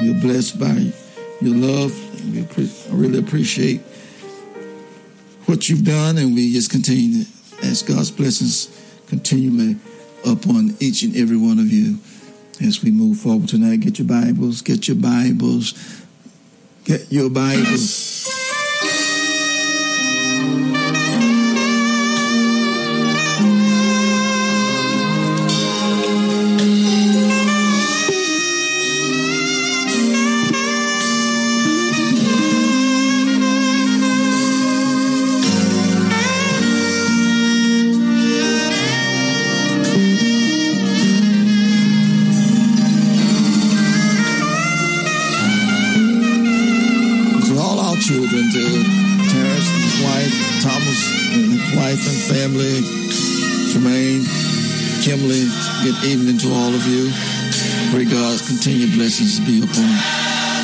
[0.00, 0.92] We are blessed by
[1.40, 1.92] your love.
[2.32, 3.80] We really appreciate
[5.46, 8.68] what you've done, and we just continue to ask God's blessings
[9.08, 9.76] continually
[10.26, 11.98] upon each and every one of you
[12.66, 13.80] as we move forward tonight.
[13.80, 15.74] Get your Bibles, get your Bibles,
[16.84, 18.11] get your Bibles.
[55.82, 57.10] Good evening to all of you.
[57.90, 59.90] Pray God's continued blessings be upon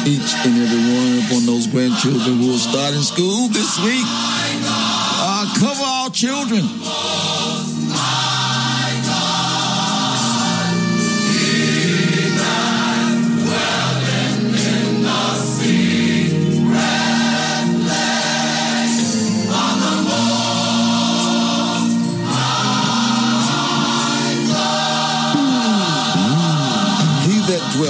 [0.07, 4.07] each and every one, upon those grandchildren who are starting school this week.
[4.07, 6.63] Uh, cover our children.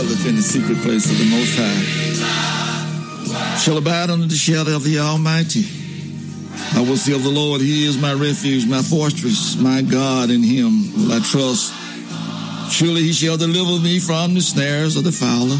[0.08, 4.82] Dwelleth in the secret place of the Most High shall abide under the shadow of
[4.82, 5.66] the Almighty.
[6.74, 10.42] I will say of the Lord, He is my refuge, my fortress, my God, in
[10.42, 11.74] Him will I trust.
[12.72, 15.58] Surely He shall deliver me from the snares of the fowler,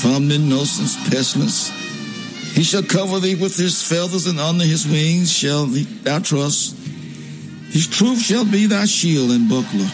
[0.00, 1.70] from the noisome pestilence.
[2.54, 6.76] He shall cover thee with His feathers, and under His wings shall thou trust.
[7.70, 9.90] His truth shall be thy shield and buckler.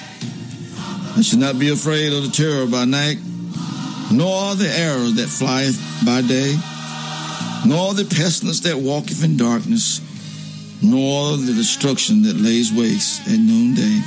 [1.17, 3.19] I shall not be afraid of the terror by night,
[4.13, 6.55] nor the arrow that flieth by day,
[7.67, 10.01] nor the pestilence that walketh in darkness,
[10.83, 14.01] nor the destruction that lays waste at noonday.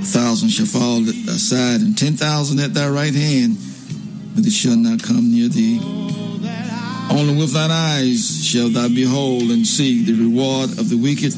[0.00, 3.56] A thousand shall fall at thy side, and ten thousand at thy right hand,
[4.34, 5.80] but it shall not come near thee.
[7.10, 11.34] Only with thine eyes shalt thou behold and see the reward of the wicked,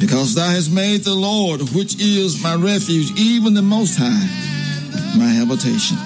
[0.00, 4.26] because thou hast made the Lord, which is my refuge, even the Most High,
[5.16, 5.96] my habitation.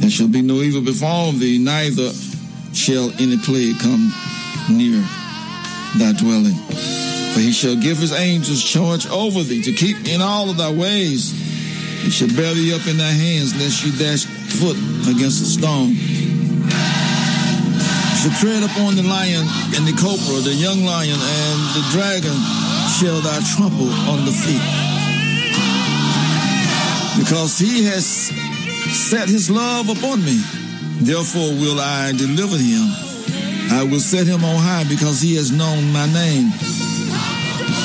[0.00, 2.10] There shall be no evil befall thee, neither
[2.72, 4.12] shall any plague come
[4.70, 5.04] near
[6.00, 6.56] thy dwelling.
[7.34, 10.72] For he shall give his angels charge over thee to keep in all of thy
[10.72, 11.32] ways.
[12.02, 15.92] He shall bear thee up in thy hands, lest you dash foot against a stone.
[15.92, 15.96] You
[18.16, 19.46] shall tread upon the lion
[19.76, 22.36] and the cobra, the young lion and the dragon
[22.96, 24.64] shall thou trample on the feet.
[27.20, 28.32] Because he has
[28.92, 30.40] set his love upon me,
[31.00, 32.86] therefore will I deliver him.
[33.72, 36.50] I will set him on high because he has known my name.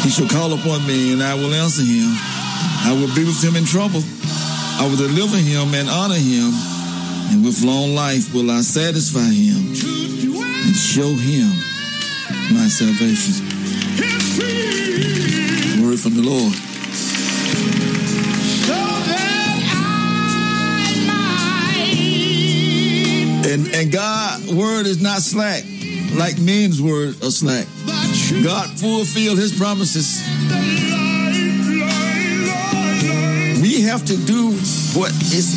[0.02, 2.10] He shall call upon me and I will answer him.
[2.86, 4.02] I will be with him in trouble.
[4.82, 6.52] I will deliver him and honor him.
[7.32, 9.74] And with long life will I satisfy him
[10.66, 11.50] and show him
[12.54, 13.46] my salvation.
[15.82, 16.75] Word from the Lord.
[23.46, 25.64] And and God word is not slack,
[26.18, 27.68] like men's word are slack.
[28.44, 30.26] God fulfilled his promises.
[33.62, 34.50] We have to do
[34.98, 35.54] what is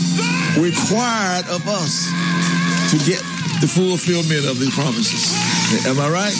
[0.61, 2.05] required of us
[2.93, 3.25] to get
[3.65, 5.33] the fulfillment of the promises.
[5.87, 6.37] Am I right?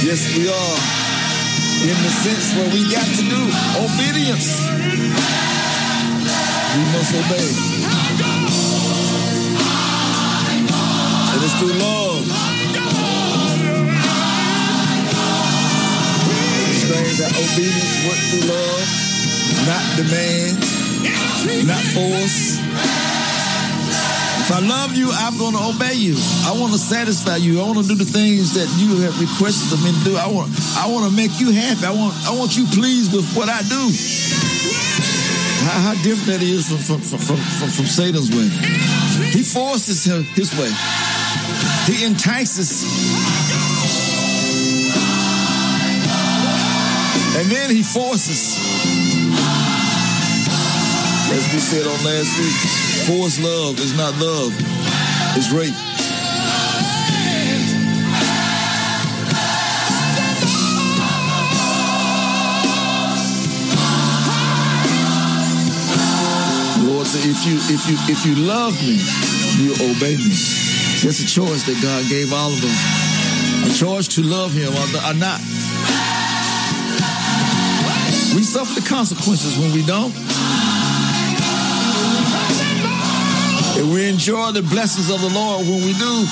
[0.00, 0.78] Yes, we are.
[1.84, 3.52] In the sense where we got to do
[3.84, 4.64] obedience.
[6.72, 7.73] We must obey.
[11.64, 12.28] Through love.
[16.84, 18.84] Things that obedience work through love,
[19.64, 20.60] not demand,
[21.64, 22.60] not force.
[24.44, 26.20] If I love you, I'm going to obey you.
[26.44, 27.62] I want to satisfy you.
[27.62, 30.16] I want to do the things that you have requested of me to do.
[30.20, 31.86] I want, I want to make you happy.
[31.86, 33.88] I want, I want you pleased with what I do.
[35.64, 38.52] How, how different that is from, from, from, from, from Satan's way.
[39.32, 40.68] He forces his way.
[41.86, 42.82] He entices.
[47.36, 48.56] And then he forces.
[51.30, 52.54] As we said on last week,
[53.06, 54.54] forced love is not love,
[55.36, 55.74] it's rape.
[66.88, 69.00] Lord if you if you if you love me,
[69.62, 70.73] you obey me.
[71.02, 73.74] It's a choice that God gave all of us.
[73.74, 75.40] A choice to love him or not.
[78.34, 80.14] We suffer the consequences when we don't.
[83.76, 86.26] And we enjoy the blessings of the Lord when we do.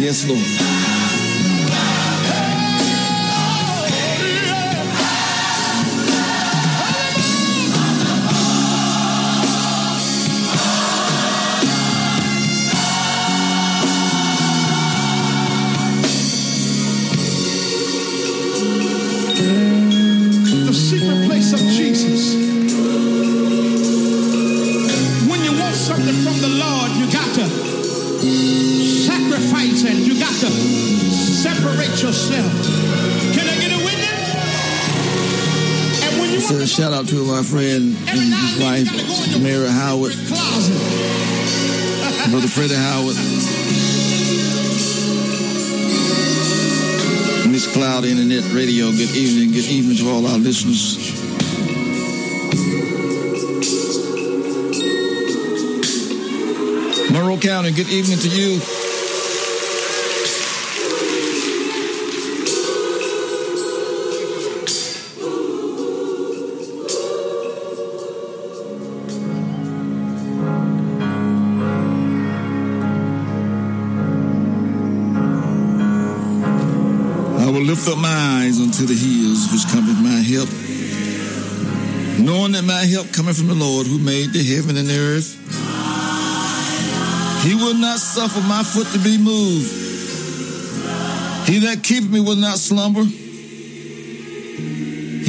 [0.00, 0.67] Yes, Lord.
[42.30, 43.16] Brother Freddie Howard,
[47.50, 48.90] Miss Cloud Internet Radio.
[48.90, 49.52] Good evening.
[49.52, 50.98] Good evening to all our listeners.
[57.10, 58.87] Monroe County, good evening to you.
[83.18, 85.34] Cometh from the Lord who made the heaven and the earth.
[87.42, 89.68] He will not suffer my foot to be moved.
[91.48, 93.02] He that keepeth me will not slumber.
[93.02, 93.10] He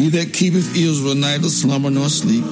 [0.09, 2.43] that keepeth Israel neither slumber nor sleep.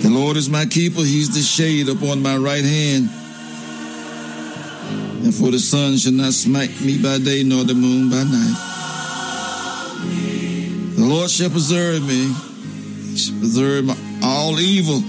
[0.00, 1.02] The Lord is my keeper.
[1.02, 3.10] He's the shade upon my right hand.
[5.22, 8.56] And for the sun shall not smite me by day, nor the moon by night.
[10.96, 12.32] The Lord shall preserve me,
[13.16, 13.88] Preserve
[14.22, 15.00] all evil.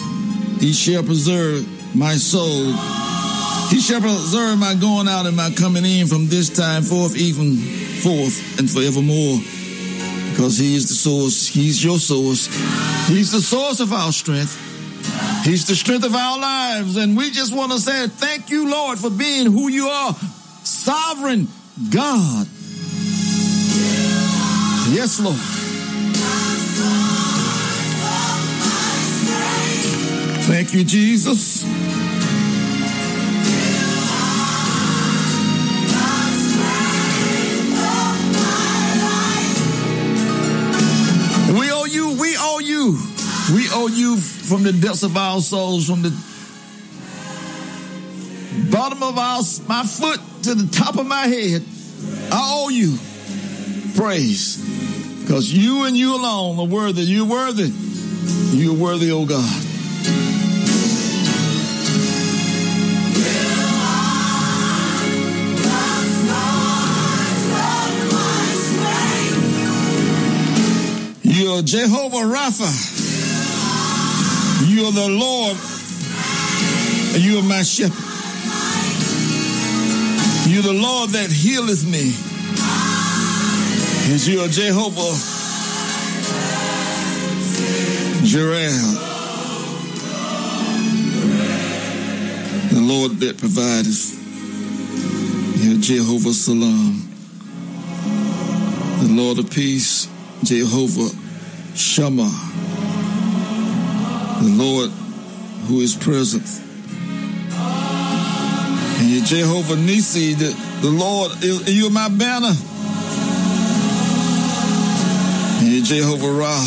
[0.60, 2.72] He shall preserve my soul.
[3.70, 7.58] He shall preserve my going out and my coming in from this time forth, even
[7.58, 9.40] forth and forevermore.
[10.32, 11.48] Because He is the source.
[11.48, 12.48] He's your source.
[13.10, 14.56] He's the source of our strength.
[15.44, 16.96] He's the strength of our lives.
[16.96, 20.14] And we just want to say thank you, Lord, for being who you are.
[20.64, 21.50] Sovereign
[21.92, 22.48] God.
[24.96, 25.57] Yes, Lord.
[30.58, 31.64] Thank you, Jesus.
[31.64, 31.70] We
[41.72, 42.98] owe you, we owe you,
[43.54, 46.10] we owe you from the depths of our souls, from the
[48.72, 51.64] bottom of our my foot to the top of my head.
[52.32, 52.98] I owe you
[53.96, 54.58] praise.
[55.22, 57.04] Because you and you alone are worthy.
[57.04, 57.72] You're worthy.
[58.58, 59.67] You're worthy, oh God.
[71.58, 72.70] You're Jehovah Rapha.
[74.70, 75.58] You are the Lord,
[77.16, 77.98] and you are my shepherd.
[80.48, 82.14] You're the Lord that healeth me.
[84.14, 85.18] And you are Jehovah
[88.24, 88.70] Jireh,
[92.72, 94.14] the Lord that provideth.
[95.64, 97.10] You're Jehovah Shalom,
[99.02, 100.08] the Lord of peace,
[100.44, 101.27] Jehovah
[101.78, 102.30] Shammah,
[104.42, 104.90] the Lord
[105.68, 106.46] who is present.
[109.00, 112.56] And you're Jehovah Nisi, the, the Lord, you're my banner.
[115.60, 116.58] And you're Jehovah Ra,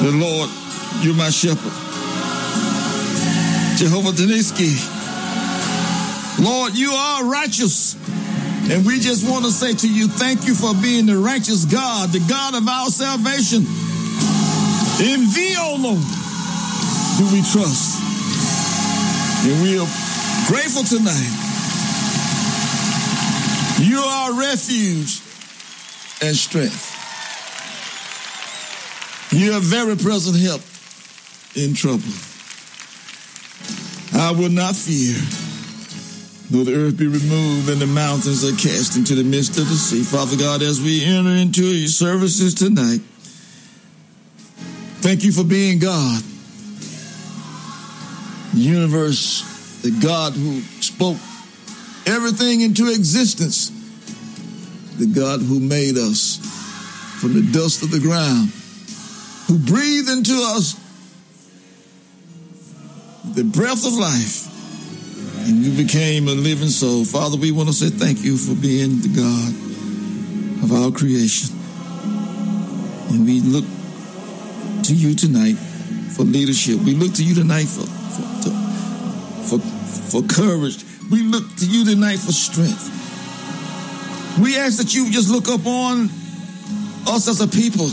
[0.00, 0.50] the Lord,
[1.02, 1.72] you're my shepherd.
[3.76, 4.72] Jehovah Deniski,
[6.42, 7.94] Lord, you are righteous.
[8.68, 12.10] And we just want to say to you, thank you for being the righteous God,
[12.10, 13.62] the God of our salvation.
[14.98, 16.02] In thee, O Lord,
[17.18, 18.02] do we trust.
[19.46, 19.86] And we are
[20.48, 21.30] grateful tonight.
[23.78, 25.20] You are refuge
[26.22, 26.94] and strength.
[29.32, 30.62] You are very present help
[31.54, 32.02] in trouble.
[34.14, 35.14] I will not fear,
[36.50, 39.74] though the earth be removed and the mountains are cast into the midst of the
[39.74, 40.02] sea.
[40.02, 43.00] Father God, as we enter into your services tonight,
[45.02, 46.22] thank you for being God.
[48.54, 51.18] The universe, the God who spoke
[52.06, 53.70] everything into existence,
[54.98, 56.38] the God who made us
[57.20, 58.50] from the dust of the ground,
[59.48, 60.80] who breathed into us
[63.34, 64.55] the breath of life,
[65.46, 67.04] and we became a living soul.
[67.04, 69.50] Father, we want to say thank you for being the God
[70.64, 71.54] of our creation.
[73.10, 73.64] And we look
[74.84, 75.54] to you tonight
[76.16, 76.80] for leadership.
[76.80, 78.50] We look to you tonight for for,
[79.46, 80.84] for, for courage.
[81.10, 82.90] We look to you tonight for strength.
[84.42, 86.10] We ask that you just look up on
[87.06, 87.86] us as a people.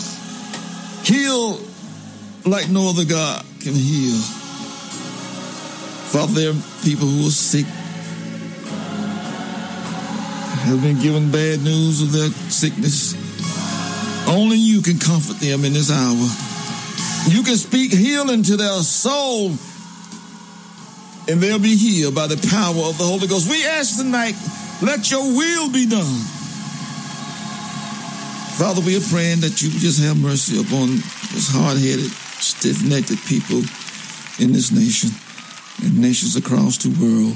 [1.06, 1.60] Heal
[2.46, 4.43] like no other God can heal.
[6.14, 7.66] Father, there are people who are sick,
[10.62, 13.18] have been given bad news of their sickness.
[14.30, 16.30] Only you can comfort them in this hour.
[17.34, 19.58] You can speak healing to their soul,
[21.28, 23.50] and they'll be healed by the power of the Holy Ghost.
[23.50, 24.36] We ask tonight,
[24.84, 26.22] let your will be done.
[28.62, 30.90] Father, we are praying that you just have mercy upon
[31.34, 33.64] this hard headed, stiff necked people
[34.38, 35.10] in this nation
[35.84, 37.36] and nations across the world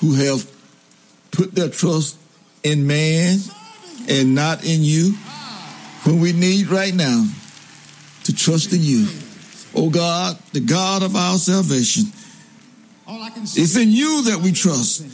[0.00, 0.50] who have
[1.30, 2.16] put their trust
[2.62, 3.38] in man
[4.08, 5.14] and not in you
[6.04, 7.26] when we need right now
[8.24, 9.06] to trust in you.
[9.74, 12.04] Oh God, the God of our salvation.
[13.08, 15.04] It's in you that we trust.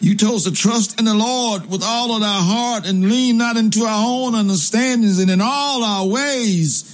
[0.00, 3.38] You told us to trust in the Lord with all of our heart and lean
[3.38, 6.92] not into our own understandings and in all our ways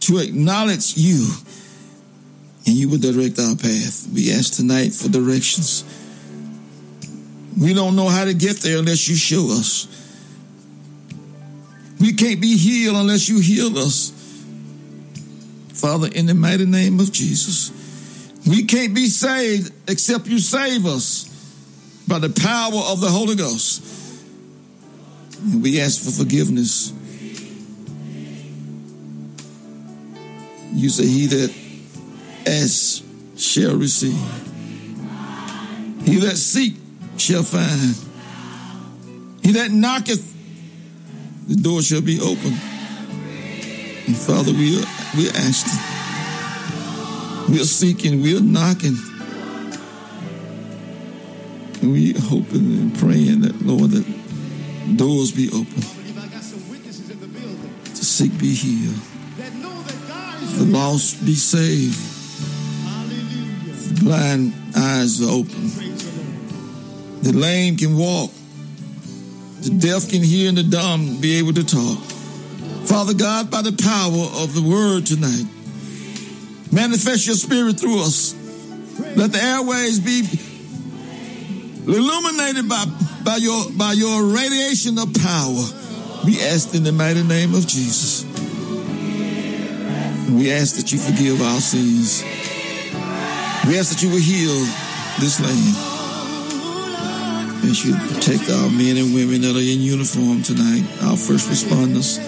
[0.00, 1.28] to acknowledge you.
[2.66, 4.08] And you will direct our path.
[4.12, 5.84] We ask tonight for directions.
[7.58, 9.86] We don't know how to get there unless you show us.
[12.00, 14.12] We can't be healed unless you heal us.
[15.72, 17.70] Father, in the mighty name of Jesus,
[18.46, 21.24] we can't be saved except you save us
[22.08, 23.82] by the power of the Holy Ghost.
[25.40, 26.92] And we ask for forgiveness.
[30.72, 31.65] You say, He that
[32.46, 33.02] asks
[33.36, 34.14] shall receive,
[36.04, 36.76] he that seek
[37.18, 37.96] shall find,
[39.42, 40.34] he that knocketh
[41.48, 42.52] the door shall be open.
[44.06, 44.86] And Father, we are
[45.16, 45.80] we are asking,
[47.52, 48.96] we are seeking, we are knocking,
[51.82, 54.04] and we are hoping and praying that Lord that
[54.96, 55.82] doors be open,
[57.84, 59.00] to sick be healed,
[60.56, 61.98] the lost be saved,
[64.06, 65.66] blind eyes are open,
[67.22, 68.30] the lame can walk.
[69.62, 71.98] The deaf can hear and the dumb be able to talk.
[72.86, 75.46] Father God, by the power of the word tonight,
[76.70, 78.32] manifest your spirit through us.
[79.16, 80.22] Let the airways be
[81.84, 82.84] illuminated by,
[83.24, 85.66] by, your, by your radiation of power.
[86.24, 88.22] We ask in the mighty name of Jesus.
[90.30, 92.22] We ask that you forgive our sins.
[93.66, 94.54] We ask that you will heal
[95.18, 95.76] this land.
[97.64, 102.22] And you protect our men and women that are in uniform tonight, our first responders,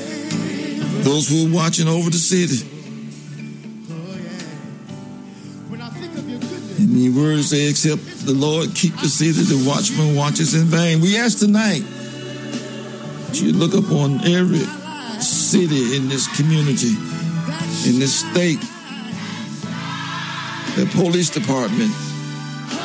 [1.05, 2.67] those who are watching over the city.
[6.83, 11.01] And the words say, except the Lord keep the city, the watchman watches in vain.
[11.01, 11.85] We ask tonight
[13.29, 14.67] that you look upon every
[15.23, 16.97] city in this community,
[17.89, 18.59] in this state,
[20.79, 21.91] the police department,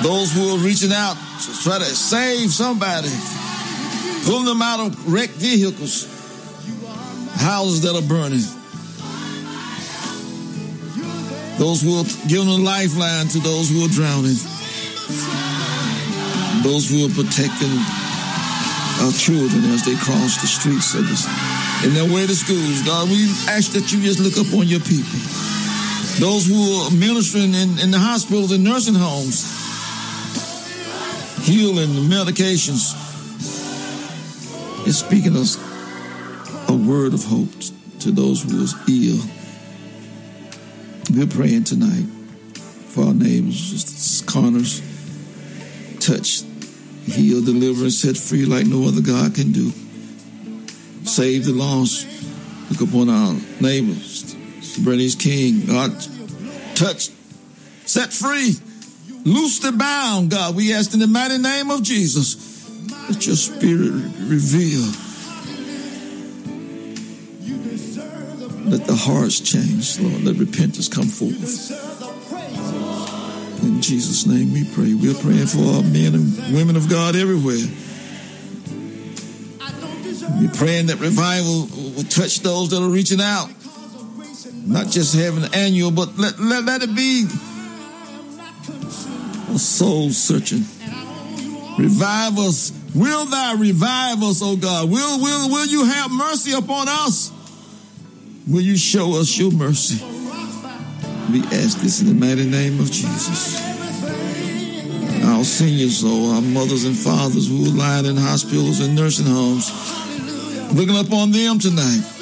[0.02, 3.14] those who are reaching out to try to save somebody,
[4.26, 6.10] pulling them out of wrecked vehicles,
[7.38, 8.42] houses that are burning.
[11.62, 14.42] Those who are giving a lifeline to those who are drowning.
[16.66, 17.78] Those who are protecting
[19.06, 21.30] our children as they cross the streets of this
[21.86, 22.82] in their way to schools.
[22.82, 25.43] God, we ask that you just look up on your people.
[26.20, 29.44] Those who are ministering in, in the hospitals and nursing homes,
[31.46, 33.00] healing the medications.
[34.86, 35.58] It's speaking us
[36.70, 37.50] a word of hope
[38.00, 39.24] to those who is ill.
[41.16, 42.06] We're praying tonight
[42.90, 44.82] for our neighbors, Connors.
[46.00, 46.44] Touch,
[47.06, 49.72] heal, deliver, and set free like no other God can do.
[51.06, 52.08] Save the lost.
[52.70, 54.13] Look upon our neighbors.
[54.78, 55.66] Bernice King.
[55.66, 55.92] God,
[56.76, 57.10] touch,
[57.86, 58.54] set free,
[59.26, 60.56] loose the bound, God.
[60.56, 62.52] We ask in the mighty name of Jesus.
[63.10, 64.84] Let your spirit reveal.
[68.66, 70.24] Let the hearts change, Lord.
[70.24, 71.72] Let repentance come forth.
[73.62, 74.94] In Jesus' name we pray.
[74.94, 77.64] We're praying for our men and women of God everywhere.
[80.40, 83.50] We're praying that revival will touch those that are reaching out.
[84.66, 87.26] Not just having an annual, but let, let, let it be
[89.54, 90.64] a soul searching.
[91.78, 92.72] Revive us.
[92.96, 94.90] Will thou revive us, O God?
[94.90, 97.32] Will, will, will you have mercy upon us?
[98.48, 100.04] Will you show us your mercy?
[101.32, 103.62] We ask this in the mighty name of Jesus.
[105.24, 109.72] Our seniors, oh, our mothers and fathers who are lying in hospitals and nursing homes,
[110.74, 112.13] looking upon them tonight.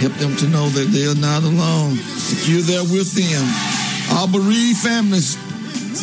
[0.00, 3.44] Help them to know that they are not alone, that you're there with them.
[4.18, 5.38] Our bereaved families,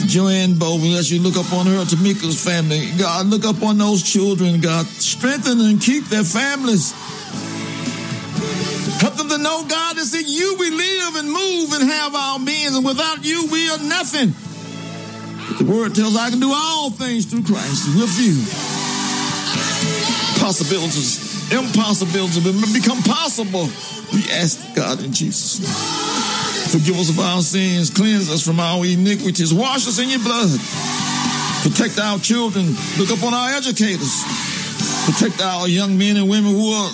[0.07, 4.01] Joanne Bowman, as you look up on her, Tamika's family, God, look up on those
[4.01, 6.93] children, God, strengthen and keep their families.
[9.01, 12.39] Help them to know, God, that in you we live and move and have our
[12.39, 14.33] beings, and without you we are nothing.
[15.49, 18.37] But the word tells I can do all things through Christ with you.
[20.39, 22.39] Possibilities, impossibilities
[22.73, 23.69] become possible.
[24.13, 26.21] We ask God in Jesus' name.
[26.71, 30.49] Forgive us of our sins, cleanse us from our iniquities, wash us in your blood.
[31.63, 34.23] Protect our children, look upon our educators,
[35.05, 36.89] protect our young men and women who are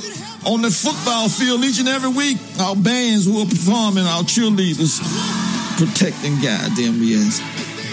[0.45, 2.37] on the football field each and every week.
[2.59, 4.99] Our bands who are performing, our cheerleaders,
[5.77, 7.41] protect and guide them, we ask.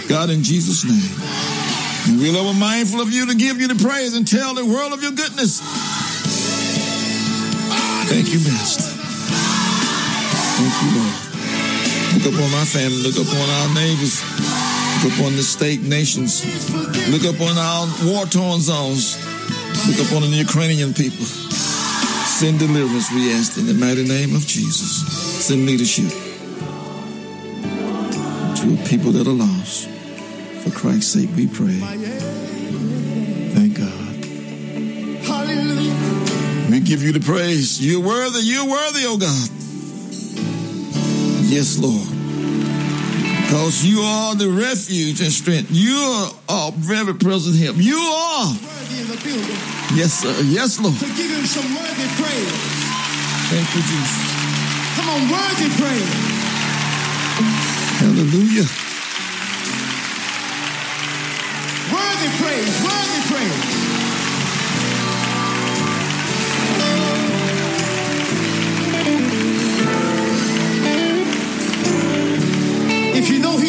[0.09, 1.15] God, in Jesus' name.
[2.07, 4.93] And we're ever mindful of you to give you the praise and tell the world
[4.93, 5.61] of your goodness.
[8.07, 8.83] Thank you, Master.
[10.57, 11.15] Thank you, Lord.
[12.15, 14.23] Look upon my family, look upon our neighbors,
[15.03, 16.45] look upon the state nations,
[17.11, 19.17] look upon our war-torn zones,
[19.87, 21.25] look upon the Ukrainian people.
[21.25, 25.05] Send deliverance, we ask, in the mighty name of Jesus.
[25.45, 26.09] Send leadership
[28.59, 29.89] to a people that are lost.
[30.63, 32.44] For Christ's sake, we pray.
[36.75, 37.79] We give you the praise.
[37.79, 38.43] You're worthy.
[38.43, 39.47] You're worthy, oh God.
[41.47, 42.03] Yes, Lord.
[43.47, 45.71] Because you are the refuge and strength.
[45.71, 47.77] You are our very present help.
[47.79, 48.51] You are.
[48.51, 49.55] Worthy in the building.
[49.95, 50.35] Yes, sir.
[50.51, 50.99] Yes, Lord.
[50.99, 52.59] To give him some worthy praise.
[53.47, 54.35] Thank you, Jesus.
[54.99, 56.11] Come on, worthy praise.
[58.03, 58.67] Hallelujah.
[61.87, 62.75] Worthy praise.
[62.83, 64.04] Worthy praise.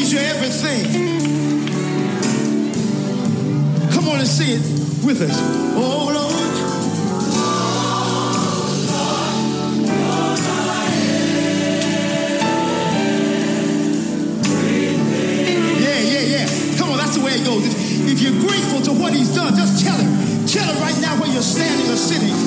[0.07, 0.85] He's your everything,
[3.91, 4.61] come on and sing it
[5.05, 5.37] with us.
[5.75, 6.33] Oh Lord.
[15.81, 16.79] Yeah, yeah, yeah.
[16.79, 17.67] Come on, that's the way it goes.
[17.67, 20.47] If, if you're grateful to what he's done, just tell him.
[20.47, 22.46] Tell him right now where you're standing or sitting.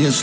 [0.00, 0.22] Yes,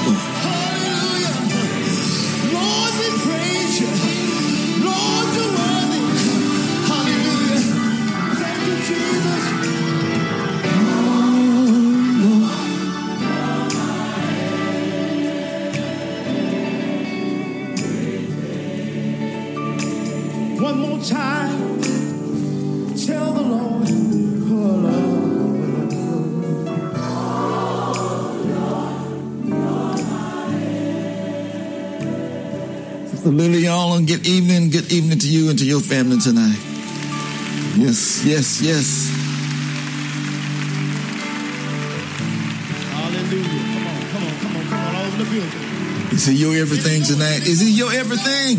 [33.38, 33.94] Lily y'all.
[33.94, 34.72] And good evening.
[34.72, 36.58] Good evening to you and to your family tonight.
[37.78, 39.14] Yes, yes, yes.
[42.90, 43.46] Hallelujah.
[43.78, 44.96] Come on, come on, come on, come on.
[44.96, 46.14] All over the building.
[46.14, 47.46] Is it your everything tonight?
[47.46, 48.58] Is it your everything?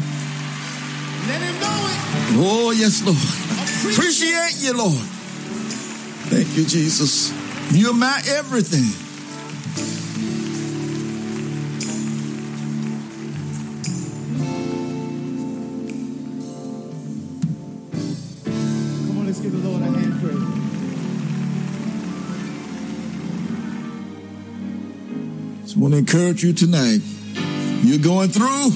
[1.26, 1.98] Let him know it.
[2.38, 3.18] Oh, yes, Lord.
[3.92, 4.94] Appreciate you, Lord.
[6.30, 7.32] Thank you, Jesus.
[7.72, 9.07] You're my everything.
[25.78, 27.00] Just want to encourage you tonight.
[27.84, 28.72] You're going through.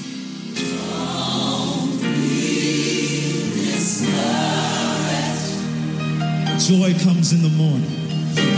[6.63, 7.89] Joy comes in the morning.
[8.35, 8.53] Joy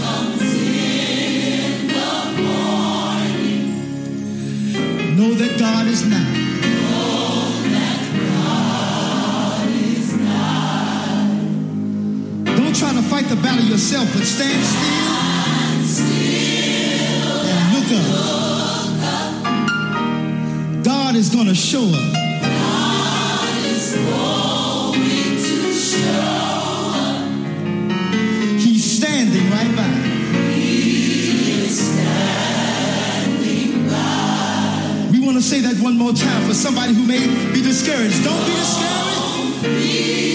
[0.00, 3.66] comes in the morning.
[5.18, 6.32] Know that God is now.
[6.88, 8.00] Know that
[8.32, 11.36] God is now.
[12.56, 15.11] Don't try to fight the battle yourself, but stand still
[17.94, 18.84] up.
[20.84, 22.18] God is going to show up.
[28.58, 29.88] He's standing right by.
[35.10, 38.24] We want to say that one more time for somebody who may be discouraged.
[38.24, 40.31] Don't be discouraged.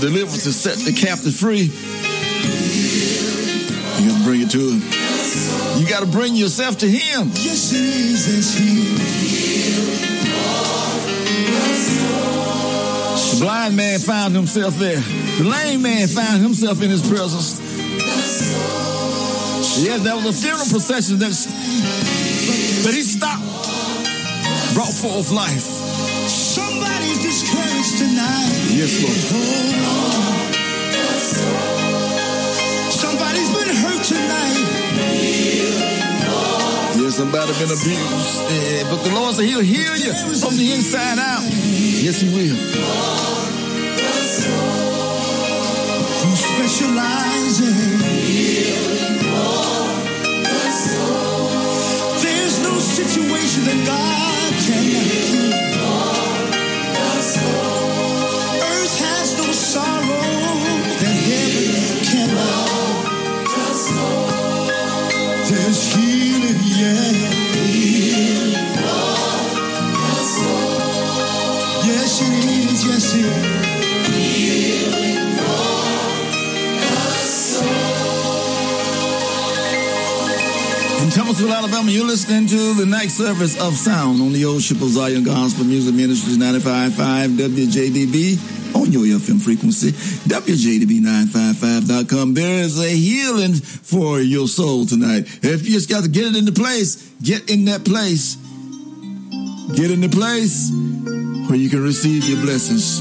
[0.00, 1.70] Heal, to deliver, to set the captive free.
[4.00, 4.82] You gotta bring it to him.
[5.80, 7.28] You gotta bring yourself to him.
[7.28, 8.28] Yes, it is.
[8.38, 8.60] It's.
[13.30, 15.00] The blind man found himself there.
[15.38, 17.60] The lame man found himself in his presence.
[19.80, 21.32] Yes, that was a funeral procession that,
[22.84, 23.42] that he stopped,
[24.74, 25.62] brought forth life.
[26.28, 28.59] Somebody's discouraged tonight.
[28.72, 29.16] Yes, Lord.
[32.92, 34.60] Somebody's been hurt tonight.
[37.10, 37.86] Yes, somebody been abused.
[37.90, 41.42] Yeah, but the Lord said he'll heal you from the inside out.
[41.42, 42.56] Yes, he will.
[46.22, 48.00] Who specializes
[52.22, 54.29] There's no situation that God
[81.40, 84.88] In Alabama, you're listening to the night service of sound on the old ship of
[84.88, 88.36] Zion Gospel Music Ministries 95.5 WJDB
[88.76, 89.92] on your FM frequency,
[90.28, 92.34] WJDB955.com.
[92.34, 95.24] There is a healing for your soul tonight.
[95.42, 98.36] If you just got to get it into place, get in that place.
[99.74, 100.70] Get in the place
[101.48, 103.00] where you can receive your blessings.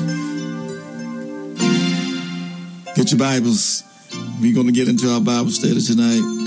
[2.96, 3.84] Get your Bibles.
[4.40, 6.39] We're going to get into our Bible study tonight.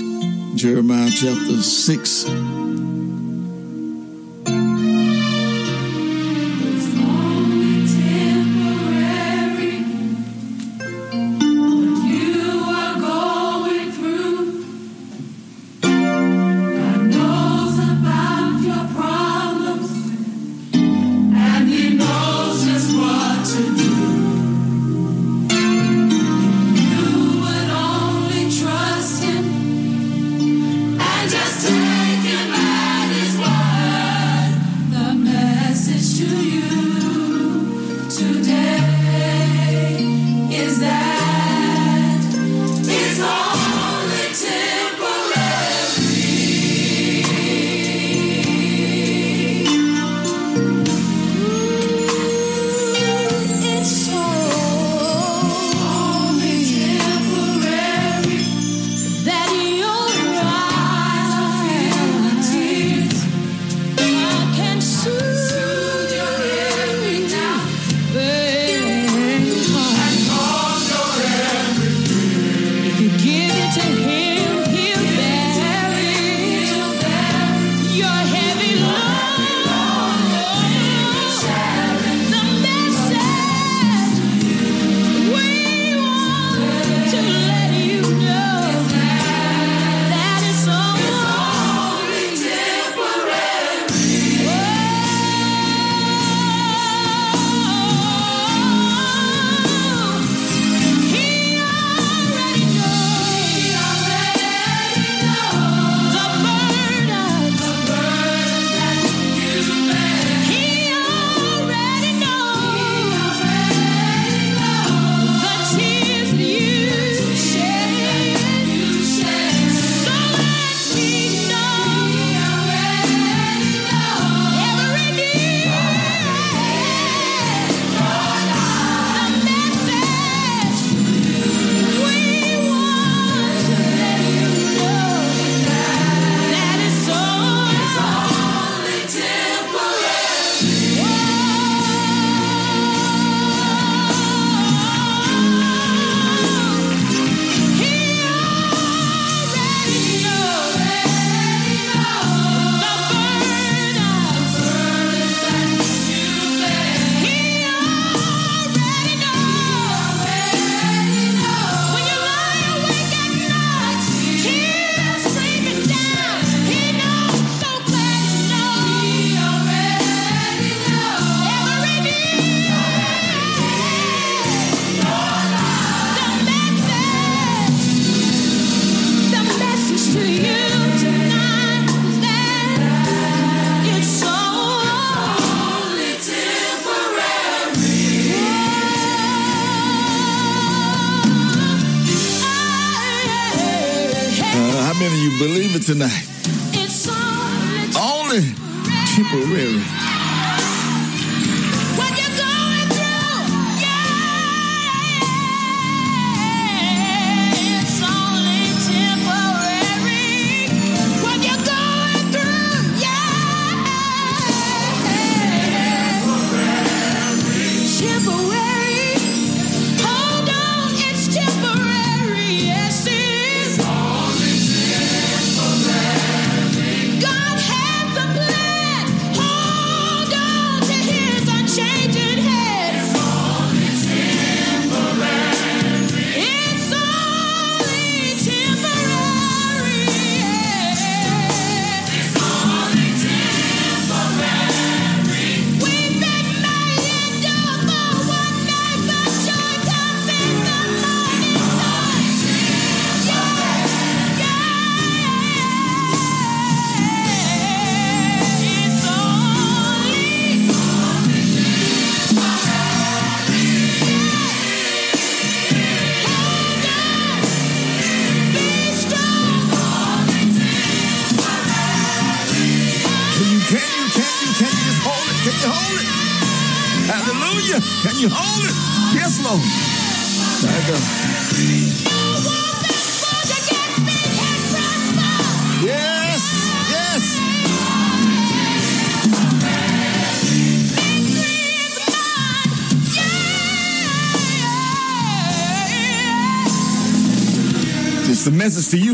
[0.55, 2.52] Jeremiah chapter 6.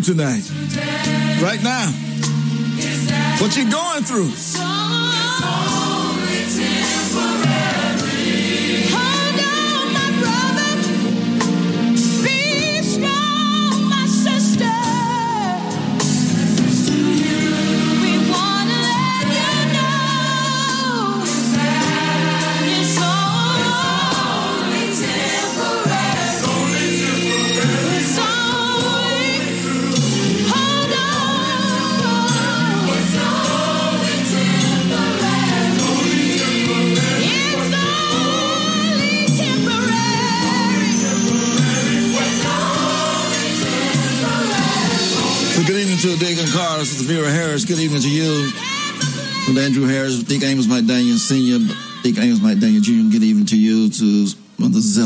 [0.02, 0.50] Tonight.
[1.42, 1.92] Right now.
[3.40, 4.30] What you're going through?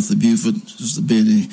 [0.04, 1.48] Zetha Buford, Sister Betty,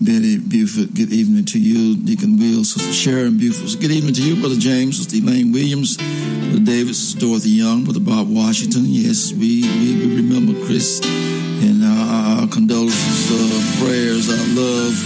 [0.00, 1.96] Betty Buford, good evening to you.
[1.96, 4.40] Deacon Will, Sister Sharon Buford, good evening to you.
[4.40, 8.84] Brother James, Sister Elaine Williams, Brother David, Sister Dorothy Young, Brother Bob Washington.
[8.86, 14.96] Yes, we, we, we remember Chris and our, our condolences, uh, prayers, our love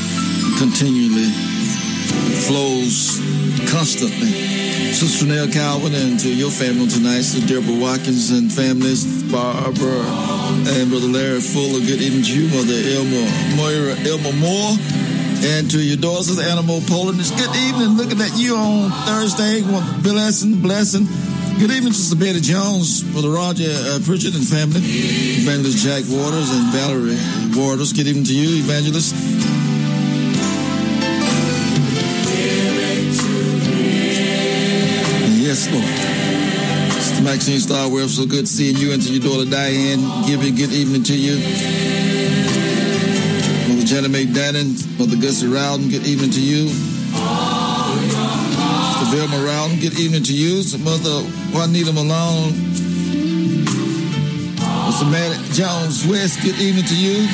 [0.62, 1.34] continually
[2.46, 3.18] flows
[3.66, 4.30] constantly.
[4.94, 10.35] Sister Nell Calvin and to your family tonight, Sister Deborah Watkins and families, Barbara
[10.66, 11.80] and Brother Larry Fuller.
[11.80, 13.22] Good evening to you, Mother Elma
[13.54, 14.74] Moira Elma Moore.
[15.46, 17.20] And to your daughters, Animal Poland.
[17.20, 17.96] It's good evening.
[17.96, 19.62] Looking at you on Thursday.
[20.02, 21.06] Blessing, blessing.
[21.60, 24.80] Good evening, to Sister Betty Jones, Brother Roger uh, Pritchard and family.
[24.82, 27.16] Evangelist Jack Waters and Valerie
[27.56, 27.92] Waters.
[27.92, 29.55] Good evening to you, Evangelist.
[37.26, 39.98] Maxine Starworth, so good seeing you and to your daughter Diane.
[40.30, 41.34] Give a good evening to you.
[43.66, 46.68] Mother Jenna McDannon, Mother Gussie Rowden, good evening to you.
[48.94, 50.62] Sister Vilma Rowden, good evening to you.
[50.78, 52.54] Mother Juanita Malone.
[54.86, 55.10] Mr.
[55.10, 57.26] Matt Jones West, good evening to you.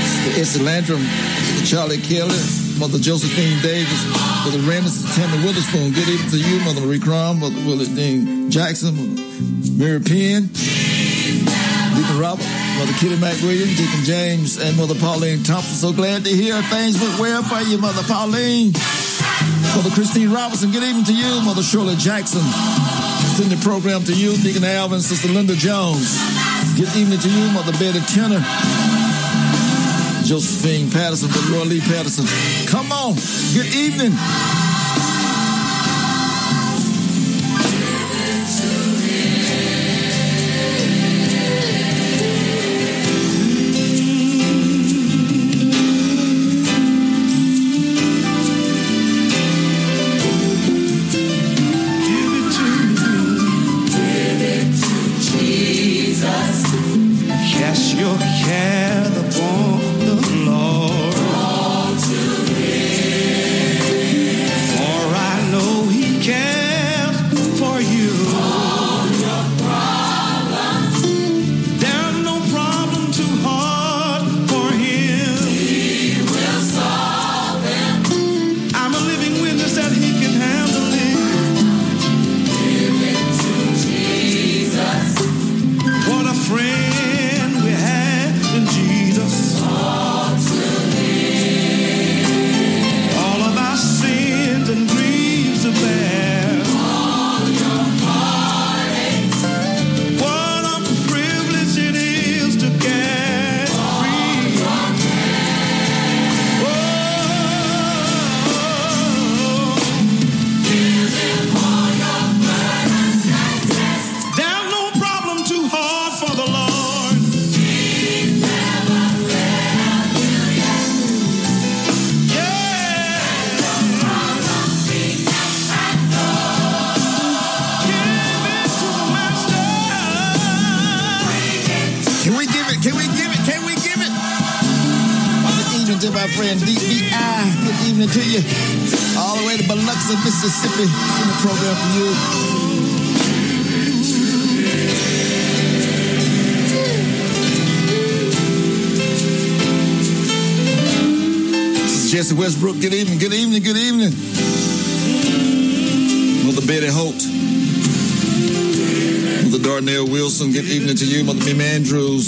[0.00, 1.04] Sister Essie Landrum,
[1.66, 2.40] Charlie Kelly,
[2.80, 7.56] Mother Josephine Davis, Mother Sister Tammy Witherspoon, good evening to you, Mother Marie Crom, Mother
[7.66, 8.94] Willie Dean Jackson,
[9.76, 12.46] Mary Penn, Deacon Robert,
[12.78, 15.74] Mother Kitty McWilliams, Deacon James, and Mother Pauline Thompson.
[15.74, 18.70] So glad to hear things went well for you, Mother Pauline.
[19.74, 22.42] Mother Christine Robinson, good evening to you, Mother Shirley Jackson.
[23.34, 26.22] Send the program to you, Deacon Alvin, Sister Linda Jones.
[26.78, 28.85] Good evening to you, Mother Betty Tenner.
[30.26, 32.26] Josephine Patterson, Brother Roy Lee Patterson.
[32.66, 33.14] Come on.
[33.54, 34.10] Good evening.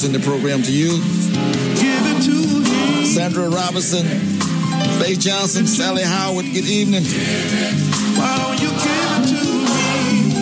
[0.08, 1.02] Andrews in the program to you.
[3.04, 4.06] Sandra Robinson,
[5.00, 7.04] Faith Johnson, Sally Howard, good evening.
[8.16, 10.32] Why don't you give it to me?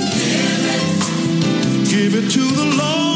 [1.90, 3.15] Give it to the Lord.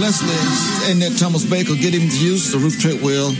[0.00, 2.38] Leslie, Annette Thomas Baker, good evening to you.
[2.38, 3.34] Sister Ruth Treadwell,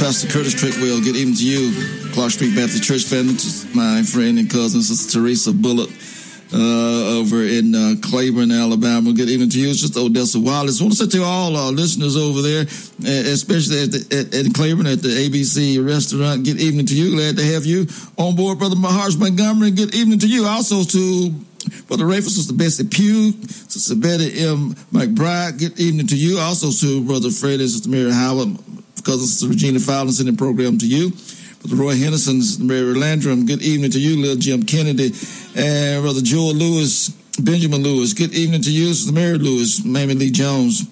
[0.00, 2.12] Pastor Curtis Treadwell, good evening to you.
[2.14, 3.36] Clark Street Baptist Church family,
[3.76, 5.90] my friend and cousin, Sister Teresa Bullock
[6.54, 9.12] uh, over in uh, Claiborne, Alabama.
[9.12, 9.68] Good evening to you.
[9.68, 10.80] It's just Odessa Wallace.
[10.80, 12.62] I want to say to all our listeners over there,
[13.28, 17.12] especially at, the, at, at Claiborne at the ABC restaurant, good evening to you.
[17.12, 17.86] Glad to have you
[18.16, 19.70] on board, Brother Maharsh Montgomery.
[19.70, 20.46] Good evening to you.
[20.46, 21.34] Also to
[21.86, 23.32] Brother Rayford, Sister Bessie Pugh,
[23.68, 24.74] Sister Betty M.
[24.92, 25.60] McBride.
[25.60, 26.38] Good evening to you.
[26.38, 28.58] Also to Brother Fred and Sister Mary Howard,
[29.04, 31.12] cousin Sister Regina Fowler, sending program to you.
[31.62, 35.12] Brother Roy Henderson, Sister Mary Landrum, good evening to you, little Jim Kennedy,
[35.54, 37.10] and Brother Joel Lewis,
[37.40, 40.88] Benjamin Lewis, good evening to you, Sister Mary Lewis, Mamie Lee Jones,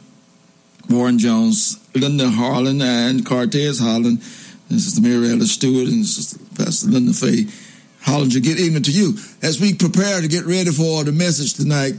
[0.89, 4.23] Warren Jones, Linda Harlan, and Cortez Holland,
[4.71, 7.49] and Sister Mary Ellis Stewart, and Sister Pastor Linda Faye
[8.05, 8.43] Hollinger.
[8.43, 9.15] Good evening to you.
[9.43, 11.95] As we prepare to get ready for the message tonight,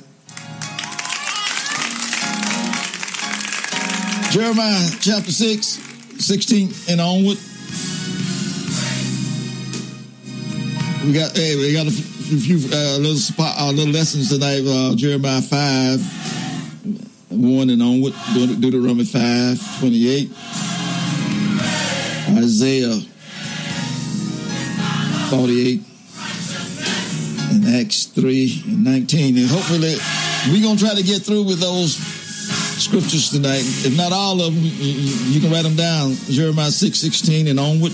[4.31, 5.65] Jeremiah chapter 6,
[6.19, 7.37] 16 and onward.
[11.05, 14.63] We got hey, we got a few uh, little spot, uh, little lessons tonight.
[14.65, 16.01] Uh, Jeremiah five,
[17.29, 18.13] one and onward.
[18.33, 20.31] Deut- Deuteronomy five, twenty eight.
[22.37, 22.99] Isaiah
[25.29, 25.94] forty eight, and
[27.65, 29.37] Acts three and nineteen.
[29.37, 29.95] And hopefully,
[30.49, 33.63] we're gonna try to get through with those scriptures tonight.
[33.85, 36.15] If not all of them, you, can write them down.
[36.29, 37.91] Jeremiah six, sixteen and onward.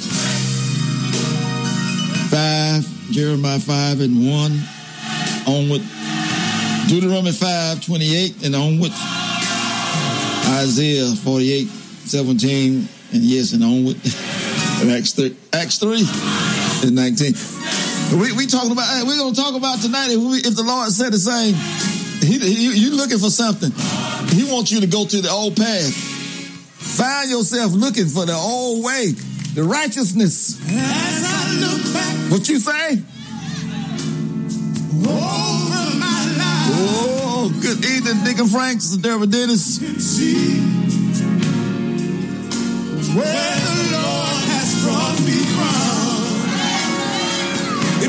[2.32, 4.52] Five, Jeremiah 5 and 1
[5.48, 5.82] onward.
[6.88, 8.92] Deuteronomy 5, 28 and onward.
[10.62, 13.98] Isaiah 48, 17 and yes and onward.
[14.82, 16.00] And Acts 3, Acts 3
[16.88, 17.34] and 19.
[18.12, 20.64] We, we talking about, hey, we're going to talk about tonight if, we, if the
[20.64, 21.56] Lord said the same.
[22.20, 23.72] He, he, you looking for something.
[24.36, 25.94] He wants you to go to the old path.
[26.76, 29.12] Find yourself looking for the old way,
[29.56, 30.60] the righteousness.
[30.68, 33.02] As I look back What you say?
[35.02, 39.80] over my life Oh, good evening, Deacon Frank, Sister Deborah Dennis.
[43.16, 45.91] where the Lord has brought me from.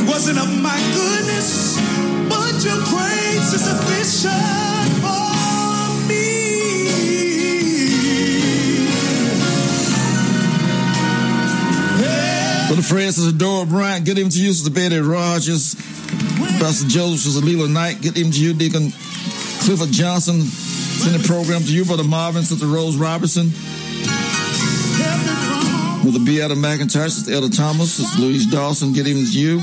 [0.03, 1.79] It wasn't of my goodness,
[2.29, 4.33] but your grace is sufficient
[4.99, 6.43] for me.
[12.03, 12.67] Yeah.
[12.67, 15.77] Brother Fred, Sister Dora Bryant, good evening to you, Sister Betty Rogers.
[16.59, 18.91] Pastor Joe, Sister Leela Knight, good evening to you, Deacon
[19.61, 20.41] Clifford Johnson.
[20.41, 23.53] Send the program to you, Brother Marvin, Sister Rose Robertson.
[26.03, 29.59] Brother Beata McIntyre, Sister Elder Thomas, Sister Louise Dawson, good evening to you.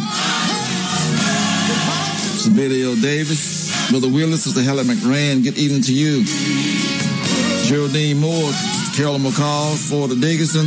[2.55, 2.95] Betty L.
[2.95, 6.23] Davis, Brother Willis, Sister Helen McRand, good evening to you.
[7.67, 8.51] Geraldine Moore,
[8.95, 10.65] Carolyn McCall, Florida Dickinson,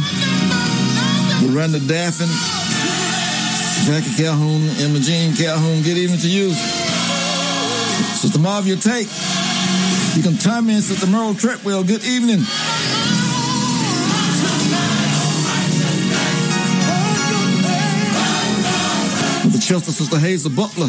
[1.41, 2.29] Miranda Daffin,
[3.89, 6.53] Jackie Calhoun, Emma Jean Calhoun, good evening to you.
[8.21, 9.09] Sister Marvia take.
[10.17, 11.83] You can chime in, Sister Merle Treadwell.
[11.83, 12.45] Good evening.
[19.73, 20.85] With Chester, Sister Hazel Butler.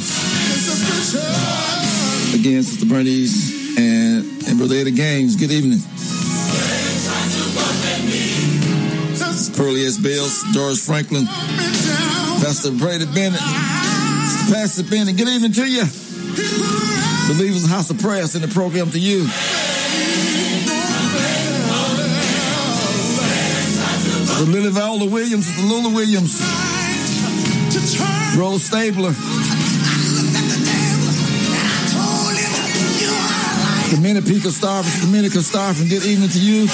[2.35, 5.38] Again, Sister Bernice and, and Brother Eddie Gaines.
[5.38, 5.80] Good evening.
[9.55, 9.97] Pearlie S.
[9.97, 11.26] Bills, George Franklin,
[12.43, 13.39] Pastor Brady Bennett,
[14.51, 15.15] Pastor Bennett.
[15.15, 15.85] Good evening to you.
[17.31, 19.23] Believers House of Prayer send the program to you.
[24.39, 26.41] The Lily Viola Williams, the Lula Williams,
[28.35, 29.14] Rose Stabler,
[33.91, 36.68] Dominica Star, Dominica Star, from good evening to you.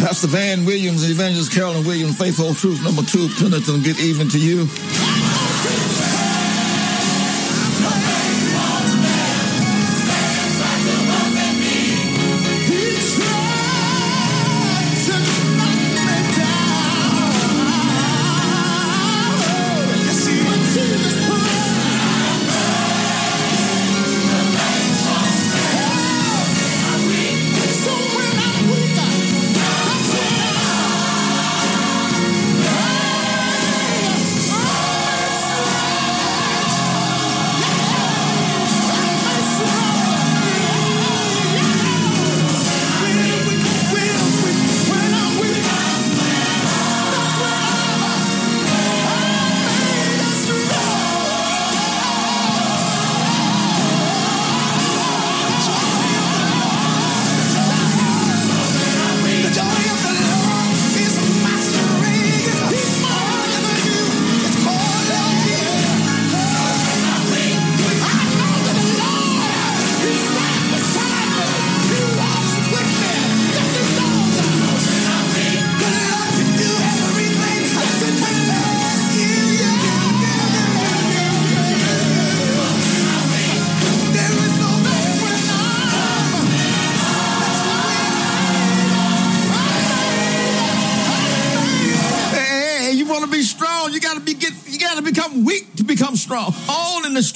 [0.00, 4.38] Pastor Van Williams and Evangelist Carolyn Williams, Faithful Truth number two, Pendleton, good evening to
[4.38, 4.66] you.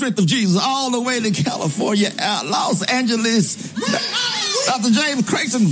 [0.09, 3.57] Strength of Jesus, all the way to California, out Los Angeles.
[4.67, 4.91] Dr.
[4.91, 5.67] James Creighton.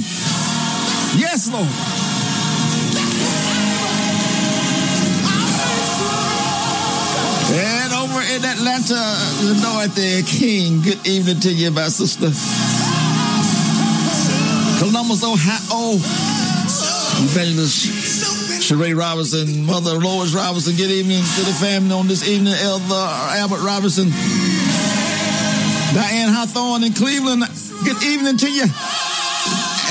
[1.16, 1.64] Yes, Lord.
[7.48, 9.00] And over in Atlanta,
[9.62, 10.82] Dorothy King.
[10.82, 12.30] Good evening to you, my sister.
[14.78, 15.96] Columbus, Ohio.
[17.18, 18.05] Evangelist
[18.66, 20.74] Sheree Robinson, Mother Lois Robinson.
[20.74, 22.52] Good evening to the family on this evening.
[22.52, 23.06] Elder
[23.38, 24.10] Albert Robinson,
[25.94, 27.46] Diane Hawthorne in Cleveland.
[27.84, 28.66] Good evening to you.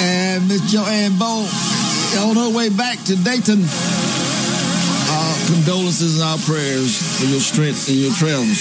[0.04, 1.48] And Miss Joanne Bow
[2.20, 3.64] on her way back to Dayton.
[3.64, 8.60] Our condolences and our prayers for your strength and your travels.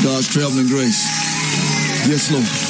[0.00, 1.04] God's traveling grace.
[2.08, 2.69] Yes, Lord.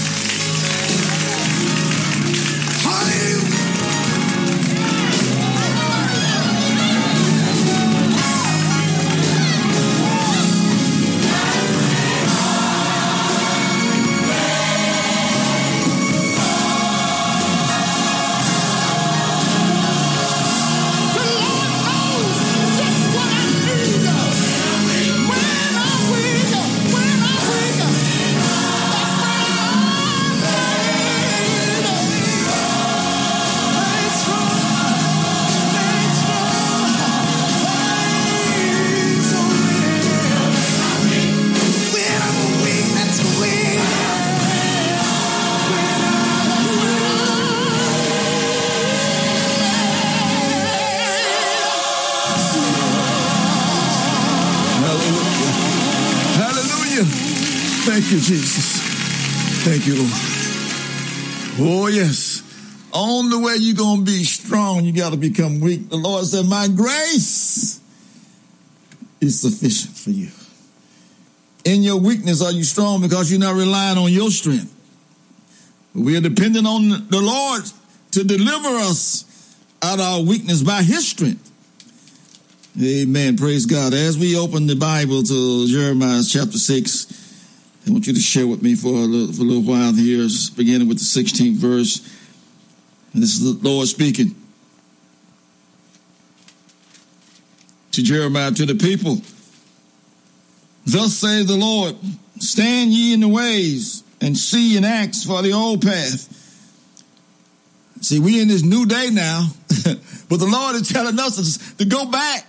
[58.30, 58.80] Jesus.
[59.64, 60.12] Thank you, Lord.
[61.58, 62.44] Oh, yes.
[62.92, 65.88] On the way you're going to be strong, you got to become weak.
[65.88, 67.80] The Lord said, My grace
[69.20, 70.28] is sufficient for you.
[71.64, 74.72] In your weakness, are you strong because you're not relying on your strength?
[75.92, 77.62] We are dependent on the Lord
[78.12, 81.50] to deliver us out of our weakness by his strength.
[82.80, 83.36] Amen.
[83.36, 83.92] Praise God.
[83.92, 87.19] As we open the Bible to Jeremiah chapter 6,
[87.86, 90.26] I want you to share with me for a little, for a little while here,
[90.56, 91.98] beginning with the 16th verse.
[93.12, 94.34] And this is the Lord speaking.
[97.92, 99.20] to Jeremiah, to the people.
[100.86, 101.96] Thus says the Lord,
[102.38, 106.36] stand ye in the ways and see and ask for the old path.
[108.00, 112.06] See, we in this new day now, but the Lord is telling us to go
[112.06, 112.46] back.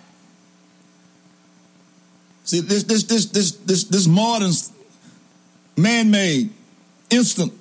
[2.45, 4.51] See, this this this this this this modern
[5.77, 6.49] man-made,
[7.09, 7.53] instant,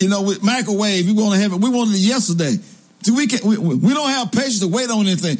[0.00, 1.60] you know, with microwave, we want to have it.
[1.60, 2.56] We wanted it yesterday.
[3.02, 5.38] See, we can we, we don't have patience to wait on anything.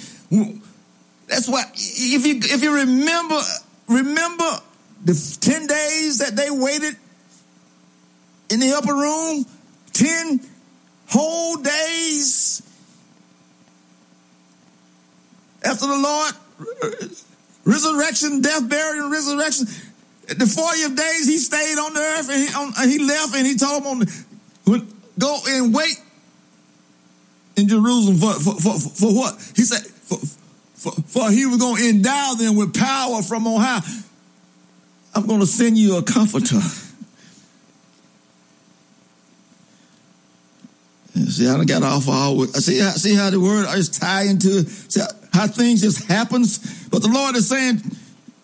[1.27, 3.41] That's why if you if you remember
[3.89, 4.61] remember
[5.05, 6.97] the ten days that they waited
[8.51, 9.45] in the upper room,
[9.93, 10.41] ten
[11.09, 12.62] whole days
[15.65, 16.35] after the Lord
[16.83, 16.91] uh,
[17.65, 19.66] resurrection, death, burial, and resurrection.
[20.27, 23.57] The 40th days he stayed on the earth and he, on, he left and he
[23.57, 24.01] told them
[24.66, 24.89] on
[25.19, 26.01] go and wait
[27.57, 29.53] in Jerusalem for, for, for, for what?
[29.55, 30.19] He said, for,
[30.74, 33.81] for, for he was going to endow them with power from on high.
[35.15, 36.61] I'm going to send you a comforter.
[41.15, 42.44] See, I got off all.
[42.47, 45.01] See, see how the word is tied into see
[45.32, 46.89] how things just happens.
[46.89, 47.81] But the Lord is saying,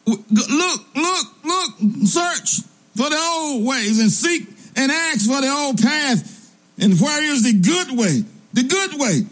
[0.06, 1.70] look, look, look,
[2.04, 2.60] search
[2.96, 6.54] for the old ways and seek and ask for the old path.
[6.78, 8.24] And where is the good way?
[8.54, 9.22] The good way,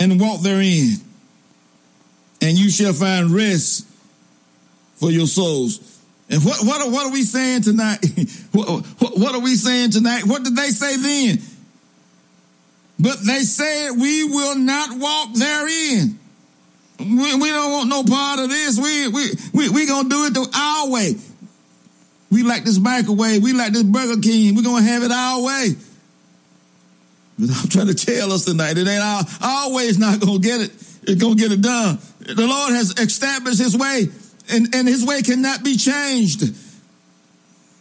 [0.00, 0.96] and walk therein,
[2.40, 3.86] and you shall find rest
[4.96, 6.00] for your souls.
[6.28, 7.98] And what what what are we saying tonight?
[8.52, 10.24] what, what, what are we saying tonight?
[10.24, 11.38] What did they say then?
[12.98, 16.18] But they said, We will not walk therein.
[16.98, 18.78] We, we don't want no part of this.
[18.78, 21.14] We we we we gonna do it the our way.
[22.30, 23.42] We like this microwave.
[23.42, 24.54] We like this Burger King.
[24.54, 25.74] We're gonna have it our way.
[27.38, 30.70] But I'm trying to tell us tonight, it ain't our, always not gonna get it.
[31.02, 31.98] It's gonna get it done.
[32.20, 34.08] The Lord has established His way,
[34.50, 36.44] and and His way cannot be changed.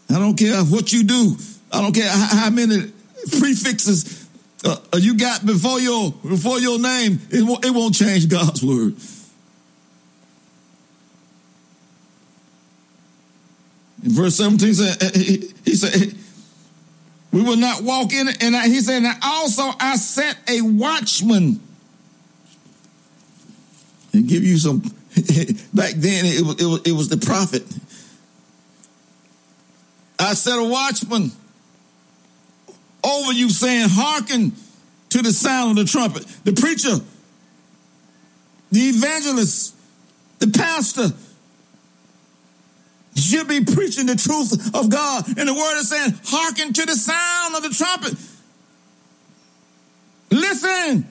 [0.09, 1.37] I don't care what you do.
[1.71, 2.91] I don't care how many
[3.39, 4.14] prefixes
[4.65, 8.95] uh, you got before your before your name, it won't, it won't change God's word.
[14.03, 16.15] In verse 17, said, uh, he, he said,
[17.31, 18.41] We will not walk in it.
[18.43, 21.59] And he said, And also I set a watchman.
[24.13, 24.79] And give you some,
[25.73, 27.63] back then it was, it was, it was the prophet.
[30.17, 31.31] I set a watchman
[33.05, 34.53] over you saying, hearken
[35.09, 36.25] to the sound of the trumpet.
[36.43, 36.95] The preacher,
[38.71, 39.75] the evangelist,
[40.39, 41.09] the pastor
[43.15, 45.27] should be preaching the truth of God.
[45.37, 48.13] And the word is saying, hearken to the sound of the trumpet.
[50.31, 51.07] Listen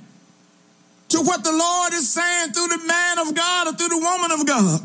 [1.08, 4.32] to what the Lord is saying through the man of God or through the woman
[4.32, 4.80] of God.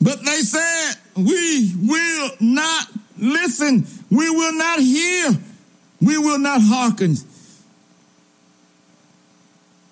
[0.00, 2.86] But they said, we will not
[3.18, 3.86] listen.
[4.10, 5.30] We will not hear.
[6.00, 7.16] We will not hearken.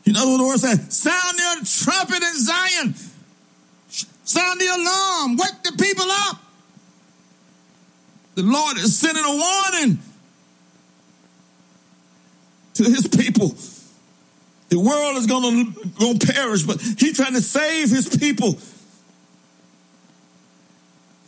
[0.05, 0.97] You know what the word says?
[0.97, 2.95] Sound the trumpet in Zion.
[4.25, 5.37] Sound the alarm.
[5.37, 6.43] Wake the people up.
[8.35, 9.99] The Lord is sending a warning
[12.75, 13.55] to his people.
[14.71, 18.57] The world is going to go perish, but he's trying to save his people.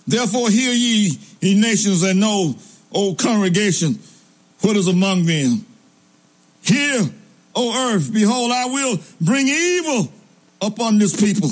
[0.07, 2.57] Therefore, hear ye, ye nations, and know,
[2.95, 3.99] O congregation,
[4.61, 5.67] what is among them.
[6.63, 7.11] Hear,
[7.55, 10.13] O earth, behold, I will bring evil
[10.61, 11.51] upon this people,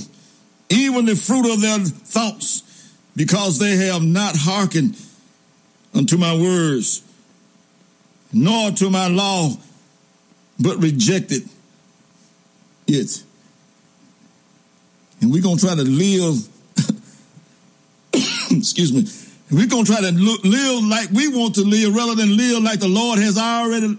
[0.71, 2.63] even the fruit of their thoughts,
[3.17, 4.97] because they have not hearkened
[5.95, 7.03] unto my words,
[8.33, 9.51] nor to my law,
[10.59, 11.43] but rejected
[12.87, 13.23] it.
[15.21, 16.49] And we're going to try to live
[18.51, 19.07] excuse me,
[19.53, 22.81] we're going to try to live like we want to live rather than live like
[22.81, 23.99] the Lord has already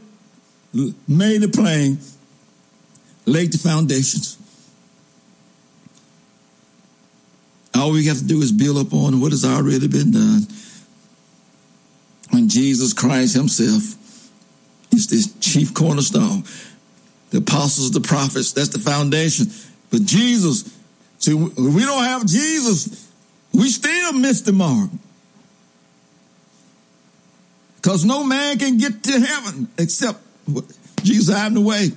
[1.07, 1.99] made it plain,
[3.25, 4.37] laid the foundations.
[7.75, 10.47] All we have to do is build upon what has already been done.
[12.31, 13.83] When Jesus Christ Himself
[14.91, 16.43] is the chief cornerstone,
[17.29, 19.47] the apostles, the prophets, that's the foundation.
[19.91, 20.75] But Jesus,
[21.19, 23.03] see, we don't have Jesus
[23.53, 24.89] we still miss the mark.
[27.83, 30.21] Because no man can get to heaven except
[31.03, 31.91] Jesus, I'm the way,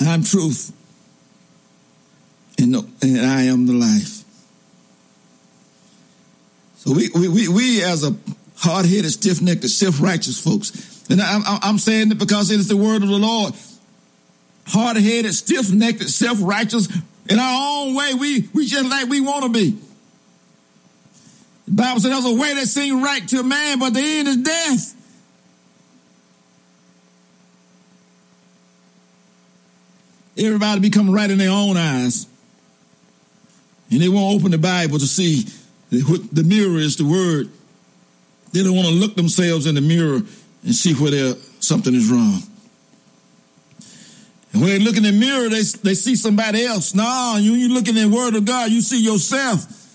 [0.00, 0.72] I'm truth,
[2.56, 4.22] and, no, and I am the life.
[6.76, 8.14] So we, we, we, we as a
[8.58, 13.08] hard-headed, stiff-necked, self-righteous folks, and I'm, I'm saying it because it is the word of
[13.08, 13.54] the Lord.
[14.68, 16.88] hard headed, stiff necked, self righteous.
[17.28, 19.78] In our own way, we, we just like we want to be.
[21.68, 24.26] The Bible says there's a way that seems right to a man, but the end
[24.26, 24.94] is death.
[30.38, 32.26] Everybody become right in their own eyes.
[33.90, 35.44] And they won't open the Bible to see
[35.90, 37.50] what the mirror is the word.
[38.52, 40.22] They don't want to look themselves in the mirror
[40.64, 42.42] and see where something is wrong.
[44.54, 46.94] And when they look in the mirror, they, they see somebody else.
[46.94, 49.87] No, you, you look in the word of God, you see yourself.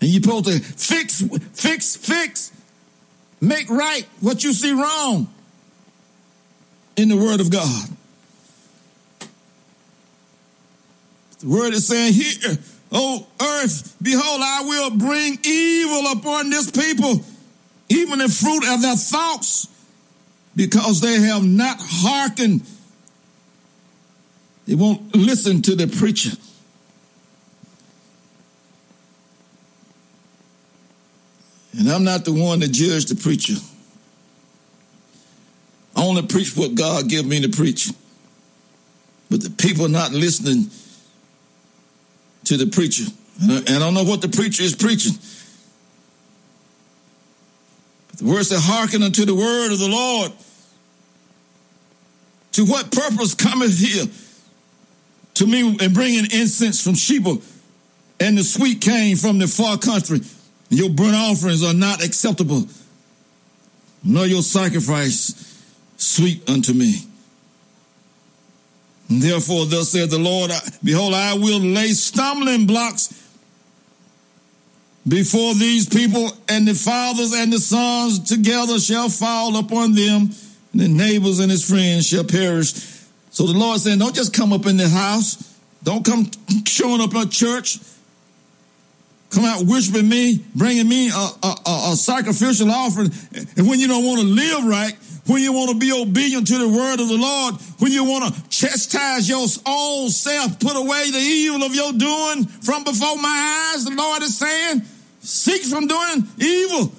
[0.00, 1.22] And you're supposed to fix,
[1.54, 2.52] fix, fix,
[3.40, 5.28] make right what you see wrong
[6.96, 7.88] in the word of God.
[11.40, 12.58] The word is saying here,
[12.92, 17.20] oh earth, behold, I will bring evil upon this people,
[17.88, 19.68] even the fruit of their thoughts,
[20.54, 22.62] because they have not hearkened.
[24.66, 26.36] They won't listen to the preacher.
[31.78, 33.54] And I'm not the one to judge the preacher.
[35.94, 37.90] I only preach what God give me to preach.
[39.30, 40.70] But the people not listening
[42.44, 43.04] to the preacher.
[43.40, 45.12] And I don't know what the preacher is preaching.
[48.08, 50.32] But the word said, hearken unto the word of the Lord.
[52.52, 54.06] To what purpose cometh here?
[55.34, 57.36] To me and bringing incense from Sheba
[58.20, 60.20] and the sweet cane from the far country.
[60.68, 62.66] Your burnt offerings are not acceptable,
[64.02, 65.64] nor your sacrifice
[65.96, 66.96] sweet unto me.
[69.08, 70.50] Therefore, thus said the Lord,
[70.82, 73.22] behold, I will lay stumbling blocks
[75.06, 80.30] before these people, and the fathers and the sons together shall fall upon them,
[80.72, 82.72] and the neighbors and his friends shall perish.
[83.30, 85.54] So the Lord said, don't just come up in the house.
[85.84, 86.28] Don't come
[86.66, 87.78] showing up at church.
[89.36, 93.10] Come out worshiping me, bringing me a, a, a, a sacrificial offering.
[93.58, 94.94] And when you don't want to live right,
[95.26, 98.34] when you want to be obedient to the word of the Lord, when you want
[98.34, 103.72] to chastise your own self, put away the evil of your doing from before my
[103.74, 104.80] eyes, the Lord is saying,
[105.20, 106.92] seek from doing evil.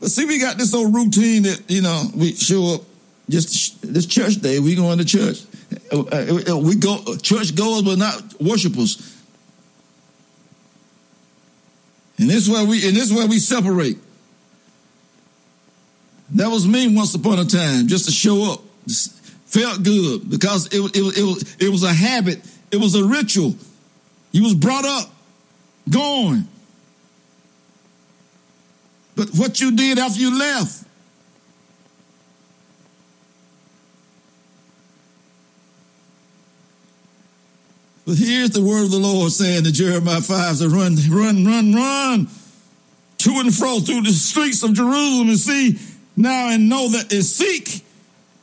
[0.00, 2.80] But see, we got this old routine that, you know, we show up
[3.28, 5.42] just this church day, we go into church.
[5.94, 9.14] Uh, uh, we go, church goers, but not worshipers.
[12.18, 13.98] And this is where we and this is where we separate.
[16.30, 18.60] That was me once upon a time, just to show up.
[19.46, 22.40] Felt good because it, it, it, was, it was a habit.
[22.72, 23.54] It was a ritual.
[24.32, 25.12] You was brought up,
[25.88, 26.48] going.
[29.14, 30.83] But what you did after you left,
[38.06, 41.74] But here's the word of the Lord saying to Jeremiah 5 to run, run, run,
[41.74, 42.28] run
[43.18, 45.78] to and fro through the streets of Jerusalem and see
[46.16, 47.82] now and know that and seek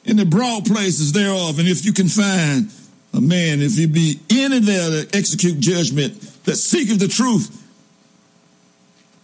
[0.05, 1.59] in the broad places thereof.
[1.59, 2.71] And if you can find
[3.13, 7.57] a man, if you be any there to execute judgment that seeketh the truth.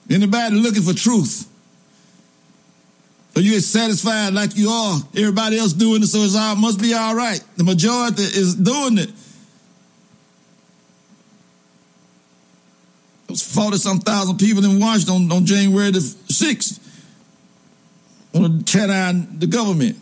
[0.09, 1.49] Anybody looking for truth?
[3.35, 4.99] Are you satisfied like you are?
[5.15, 7.43] Everybody else doing it, so it's all must be all right.
[7.55, 9.09] The majority is doing it.
[13.28, 16.80] It was 40 some thousand people in Washington on, on January the 6th.
[18.34, 19.98] Want to tear down the government.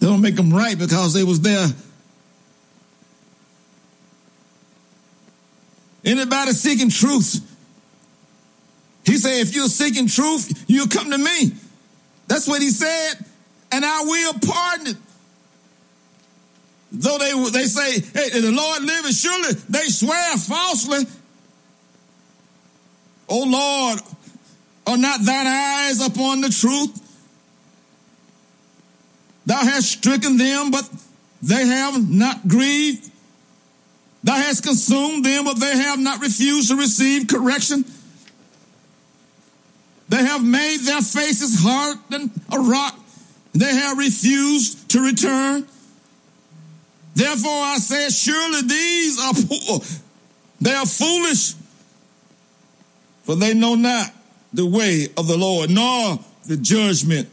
[0.00, 1.68] They don't make them right because they was there.
[6.04, 7.44] Anybody seeking truth?
[9.04, 11.52] He said, if you're seeking truth, you'll come to me.
[12.26, 13.24] That's what he said.
[13.72, 14.96] And I will pardon it.
[16.90, 21.04] Though they they say, hey, the Lord liveth, surely they swear falsely.
[23.28, 24.00] O Lord,
[24.86, 27.04] are not thine eyes upon the truth?
[29.44, 30.88] Thou hast stricken them, but
[31.42, 33.10] they have not grieved.
[34.24, 37.84] Thou hast consumed them, but they have not refused to receive correction.
[40.08, 42.98] They have made their faces hard than a rock.
[43.52, 45.66] They have refused to return.
[47.18, 49.80] Therefore I said, surely these are poor.
[50.60, 51.54] They are foolish,
[53.24, 54.12] for they know not
[54.52, 57.28] the way of the Lord, nor the judgment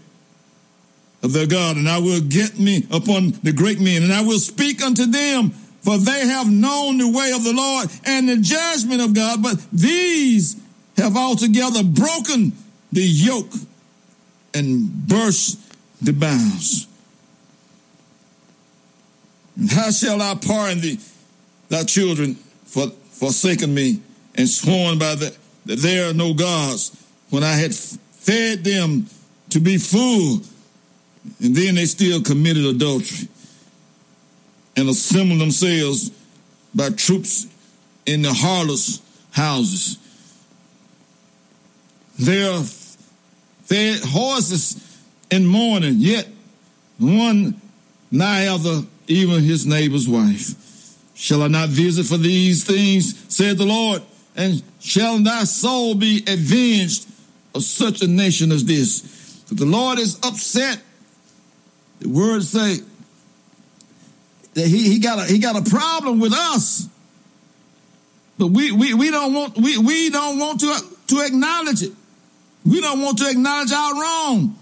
[1.21, 1.77] of their God.
[1.77, 5.51] And I will get me upon the great men, and I will speak unto them,
[5.81, 9.43] for they have known the way of the Lord and the judgment of God.
[9.43, 10.59] But these
[10.97, 12.53] have altogether broken
[12.91, 13.53] the yoke
[14.55, 15.59] and burst
[16.01, 16.87] the bounds.
[19.69, 20.99] How shall I pardon thee,
[21.69, 24.01] thy children, for forsaken me
[24.35, 26.91] and sworn by the, that there are no gods
[27.29, 29.07] when I had fed them
[29.49, 30.41] to be full,
[31.41, 33.29] and then they still committed adultery
[34.75, 36.11] and assembled themselves
[36.73, 37.47] by troops
[38.05, 39.01] in the harlots'
[39.31, 39.97] houses.
[42.19, 42.61] There
[43.63, 45.01] fed horses
[45.31, 46.27] in mourning, yet
[46.97, 47.59] one
[48.11, 50.55] nigh other, even his neighbor's wife.
[51.15, 54.01] Shall I not visit for these things, said the Lord,
[54.35, 57.07] and shall thy soul be avenged
[57.53, 59.43] of such a nation as this?
[59.47, 60.81] But the Lord is upset.
[61.99, 62.83] The words say
[64.55, 66.89] that he, he got a he got a problem with us.
[68.37, 70.77] But we, we, we don't want we, we don't want to
[71.07, 71.93] to acknowledge it.
[72.65, 74.59] We don't want to acknowledge our wrong.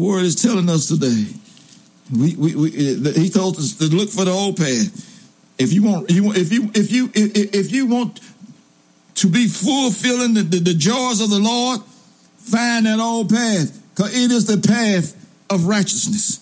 [0.00, 1.26] Word is telling us today.
[2.12, 5.06] We, we, we, uh, he told us to look for the old path.
[5.58, 6.16] If you want, if
[6.52, 8.20] you if you if, you want
[9.16, 11.82] to be fulfilling the, the, the joys of the Lord,
[12.38, 15.14] find that old path, because it is the path
[15.50, 16.40] of righteousness.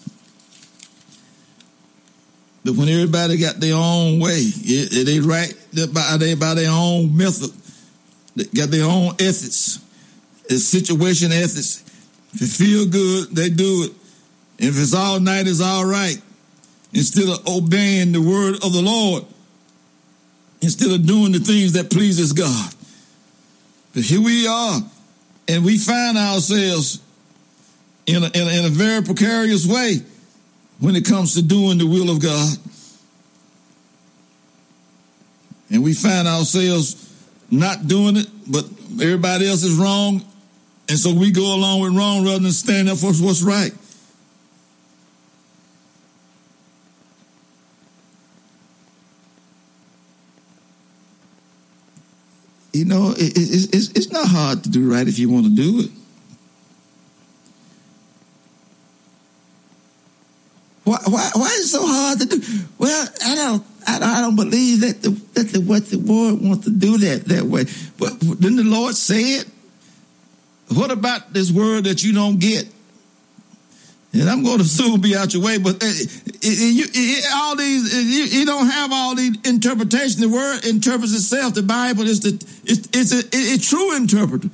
[2.65, 5.53] But when everybody got their own way, they right
[5.93, 7.51] by they by their own method,
[8.37, 9.81] they got their own ethics,
[10.49, 11.85] it's situation ethics.
[12.35, 13.93] If it feel good, they do it.
[14.59, 16.21] If it's all night, it's all right.
[16.93, 19.25] Instead of obeying the word of the Lord,
[20.61, 22.75] instead of doing the things that pleases God.
[23.95, 24.81] But here we are,
[25.49, 27.01] and we find ourselves
[28.07, 29.99] in a, in a, in a very precarious way
[30.81, 32.57] when it comes to doing the will of God.
[35.71, 37.05] And we find ourselves
[37.51, 38.65] not doing it, but
[39.03, 40.25] everybody else is wrong.
[40.89, 43.73] And so we go along with wrong rather than stand up for what's right.
[52.73, 55.55] You know, it, it, it's, it's not hard to do right if you want to
[55.55, 55.91] do it.
[60.85, 62.41] Why, why, why is it so hard to do?
[62.79, 66.41] Well, I don't, I don't, I don't believe that the, that the, what the Lord
[66.41, 67.65] wants to do that that way.
[67.99, 69.49] But didn't the Lord say it?
[70.75, 72.67] What about this word that you don't get?
[74.13, 78.47] And I'm going to soon be out your way, but uh, it, all these you,
[78.47, 80.23] don't have all the interpretation.
[80.23, 81.55] The word interprets itself.
[81.55, 82.33] The Bible is the
[82.65, 84.49] it's it's a, true interpreter.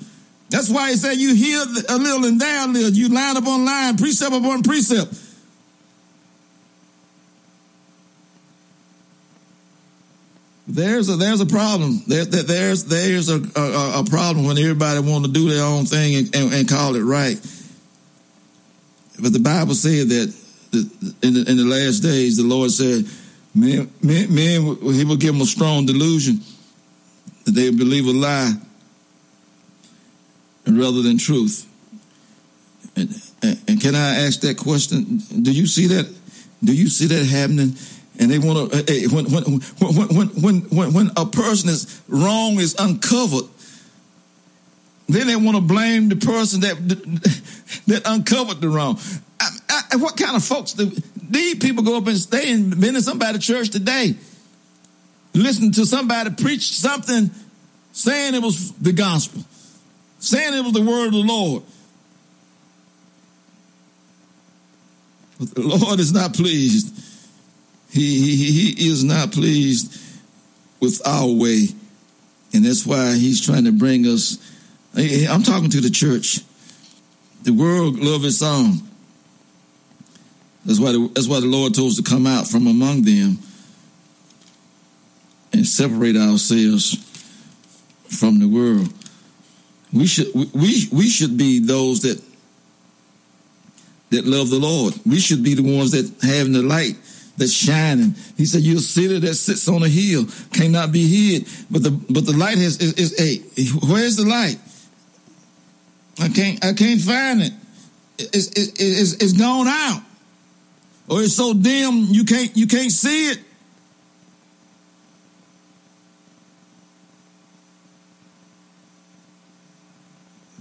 [0.51, 2.91] That's why he said you hear a little and there a little.
[2.91, 5.15] You line upon line, precept upon precept.
[10.67, 12.03] There's a there's a problem.
[12.07, 15.85] There, there there's there's a, a, a problem when everybody want to do their own
[15.85, 17.37] thing and, and, and, call it right.
[19.21, 20.35] But the Bible said that
[21.23, 23.05] in the, in the last days, the Lord said,
[23.55, 26.41] "Men, men, men He will give them a strong delusion
[27.45, 28.53] that they believe a lie
[30.67, 31.71] rather than truth."
[32.97, 33.11] And,
[33.43, 35.19] and, and can I ask that question?
[35.43, 36.11] Do you see that?
[36.63, 37.77] Do you see that happening?
[38.19, 39.45] And they want to hey, when, when,
[39.79, 43.45] when, when, when, when a person is wrong is uncovered
[45.09, 46.77] then they want to blame the person that
[47.87, 48.99] that uncovered the wrong.
[49.39, 52.97] I, I, what kind of folks do these people go up and stay and been
[52.97, 54.15] in somebody's church today
[55.35, 57.31] listen to somebody preach something
[57.93, 59.45] saying it was the gospel
[60.25, 61.63] saying it was the word of the lord.
[65.39, 66.99] But the lord is not pleased
[68.01, 69.97] he, he, is not pleased
[70.81, 71.69] with our way.
[72.53, 74.39] And that's why he's trying to bring us.
[74.97, 76.41] I'm talking to the church.
[77.45, 78.79] The world loves its own.
[80.65, 83.39] That's why the, that's why the Lord told us to come out from among them
[85.53, 86.97] and separate ourselves
[88.09, 88.93] from the world.
[89.93, 92.21] We should we we should be those that
[94.11, 94.95] that love the Lord.
[95.07, 96.97] We should be the ones that have the light
[97.37, 98.15] that's shining.
[98.37, 101.91] He said, "You're a city that sits on a hill, cannot be hid." But the
[101.91, 103.39] but the light is, is hey,
[103.89, 104.59] where's the light?
[106.21, 107.53] I can't I can't find it.
[108.19, 110.03] It's, it's, it's gone out,
[111.09, 113.39] or it's so dim you can't you can't see it.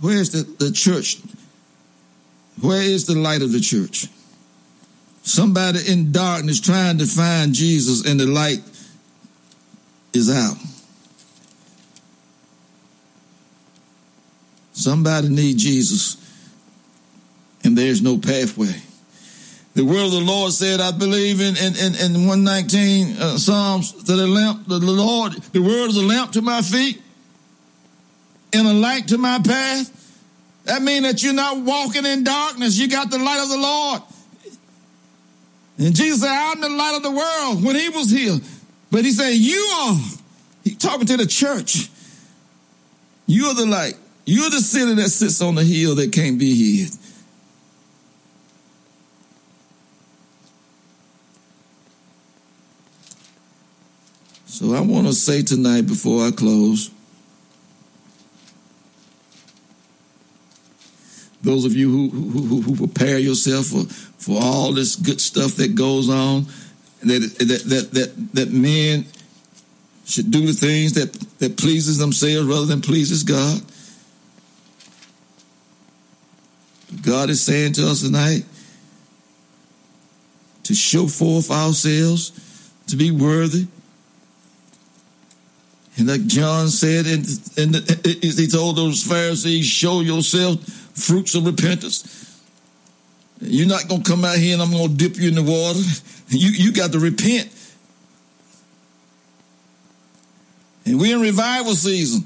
[0.01, 1.21] Where's the, the church?
[2.59, 4.07] Where is the light of the church?
[5.23, 8.61] Somebody in darkness trying to find Jesus and the light
[10.13, 10.57] is out.
[14.73, 16.17] Somebody need Jesus
[17.63, 18.75] and there's no pathway.
[19.75, 23.93] The word of the Lord said, I believe in, in, in, in 119 uh, Psalms
[24.03, 27.01] to the lamp, the Lord, the word is a lamp to my feet
[28.51, 29.89] and a light to my path.
[30.65, 32.77] That means that you're not walking in darkness.
[32.77, 34.01] You got the light of the Lord.
[35.77, 38.37] And Jesus said, I'm the light of the world when he was here.
[38.91, 39.95] But he said, You are.
[40.63, 41.89] He talking to the church.
[43.25, 43.95] You're the light.
[44.25, 46.93] You're the city that sits on the hill that can't be hid.
[54.45, 56.91] So I want to say tonight before I close,
[61.43, 63.83] those of you who, who, who prepare yourself for,
[64.17, 66.45] for all this good stuff that goes on,
[67.01, 69.05] that, that, that, that, that men
[70.05, 73.61] should do the things that, that pleases themselves rather than pleases God.
[77.01, 78.45] God is saying to us tonight
[80.63, 83.67] to show forth ourselves, to be worthy.
[85.97, 87.25] And like John said, and,
[87.57, 87.75] and
[88.21, 92.41] he told those Pharisees, show yourself fruits of repentance.
[93.41, 95.43] You're not going to come out here and I'm going to dip you in the
[95.43, 95.79] water.
[96.29, 97.49] You, you got to repent.
[100.85, 102.23] And we're in revival season.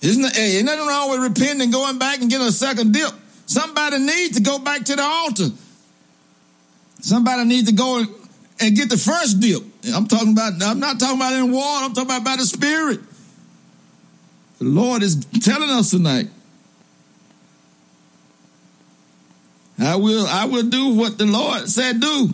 [0.00, 0.34] Isn't?
[0.34, 3.12] Hey, ain't nothing wrong with repenting and going back and getting a second dip.
[3.46, 5.48] Somebody needs to go back to the altar.
[7.00, 8.04] Somebody needs to go
[8.60, 9.62] and get the first dip.
[9.94, 13.00] I'm talking about, I'm not talking about in water, I'm talking about by the Spirit.
[14.58, 16.28] The Lord is telling us tonight.
[19.86, 22.30] I will, I will do what the Lord said do.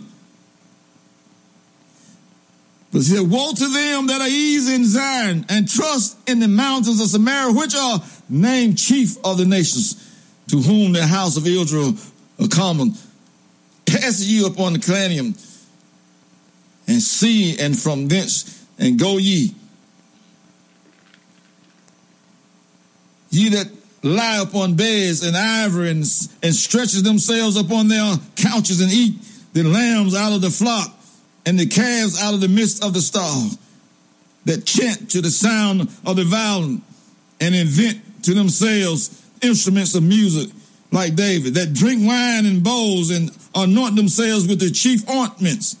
[2.91, 6.47] But he said, Woe to them that are easy in Zion and trust in the
[6.47, 9.95] mountains of Samaria, which are named chief of the nations,
[10.47, 11.93] to whom the house of Israel
[12.41, 12.93] are common.
[13.85, 15.35] Pass ye upon the Capernaum
[16.87, 19.53] and see, and from thence and go ye.
[23.29, 23.67] Ye that
[24.01, 26.03] lie upon beds and ivory and,
[26.41, 29.15] and stretches themselves upon their couches and eat
[29.53, 30.89] the lambs out of the flock
[31.45, 33.49] and the calves out of the midst of the stall
[34.45, 36.81] that chant to the sound of the violin
[37.41, 40.49] and invent to themselves instruments of music
[40.91, 45.75] like David that drink wine in bowls and anoint themselves with the chief ointments.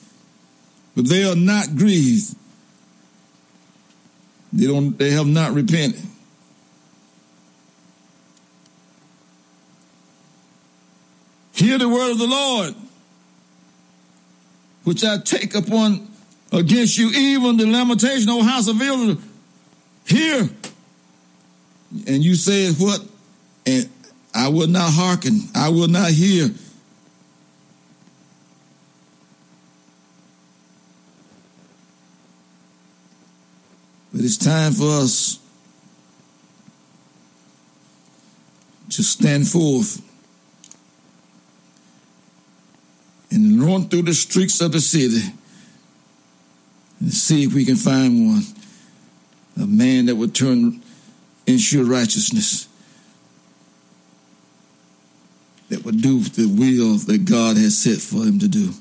[0.95, 2.35] But they are not grieved.
[4.51, 6.08] They don't they have not repented
[11.59, 12.73] Hear the word of the Lord,
[14.85, 16.07] which I take upon
[16.53, 19.17] against you, even the lamentation, O house of Israel.
[20.05, 20.49] Hear.
[22.07, 23.05] And you said what?
[23.65, 23.89] And
[24.33, 25.49] I will not hearken.
[25.53, 26.49] I will not hear.
[34.13, 35.39] But it's time for us
[38.91, 40.08] to stand forth
[43.31, 45.33] and run through the streets of the city
[46.99, 48.43] and see if we can find one.
[49.61, 50.81] A man that would turn
[51.45, 52.67] ensure righteousness.
[55.69, 58.71] That would do the will that God has set for him to do.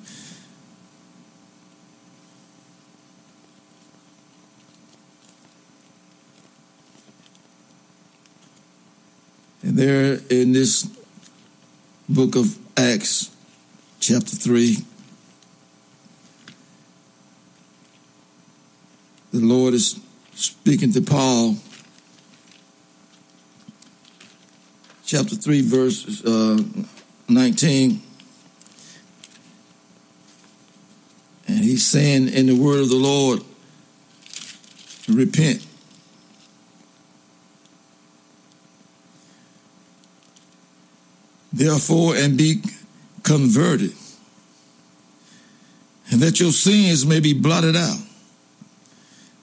[9.62, 10.88] And there in this
[12.08, 13.30] book of Acts,
[14.00, 14.76] chapter 3.
[19.32, 20.00] The Lord is
[20.34, 21.56] speaking to Paul.
[25.04, 26.62] Chapter 3, verse uh,
[27.28, 28.02] 19.
[31.46, 33.40] And he's saying in the word of the Lord,
[35.08, 35.66] repent.
[41.52, 42.62] Therefore, and be
[43.28, 43.92] converted,
[46.10, 47.98] and that your sins may be blotted out.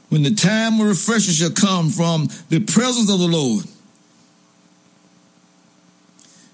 [0.09, 3.65] When the time of refreshing shall come from the presence of the Lord.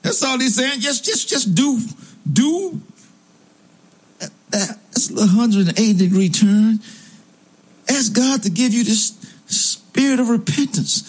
[0.01, 0.79] That's all he's saying.
[0.79, 1.79] Just, just, just do,
[2.31, 2.81] do
[4.49, 4.77] that.
[4.91, 6.79] That's a 180 degree turn.
[7.87, 9.09] Ask God to give you this
[9.45, 11.07] spirit of repentance.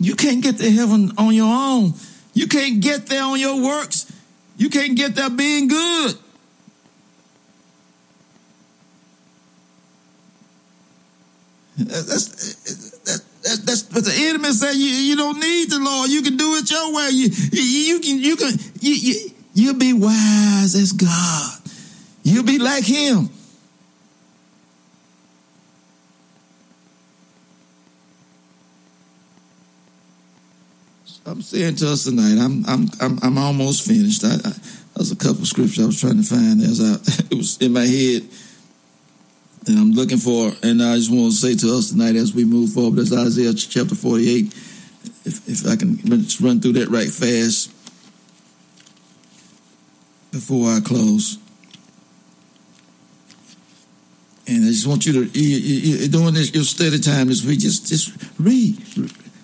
[0.00, 1.94] You can't get to heaven on your own.
[2.32, 4.10] You can't get there on your works.
[4.56, 6.16] You can't get there being good.
[11.76, 12.54] That's,
[13.04, 16.08] that, That, that's but the enemy say you, you don't need the Lord.
[16.08, 17.10] You can do it your way.
[17.10, 21.60] You you, you can you can you, you you'll be wise as God.
[22.22, 23.28] You'll be like Him.
[31.26, 32.38] I'm saying to us tonight.
[32.38, 34.24] I'm I'm I'm, I'm almost finished.
[34.24, 34.52] I, I,
[34.94, 36.60] there's a couple scriptures I was trying to find.
[36.60, 36.94] As I,
[37.30, 38.28] it was in my head,
[39.66, 40.52] and I'm looking for.
[40.62, 42.96] And I just want to say to us tonight as we move forward.
[42.96, 44.52] That's Isaiah chapter 48.
[45.24, 47.70] If if I can just run through that right fast
[50.30, 51.38] before I close.
[54.46, 57.42] And I just want you to you, you, you, during this your study time this
[57.46, 58.76] week, just just read,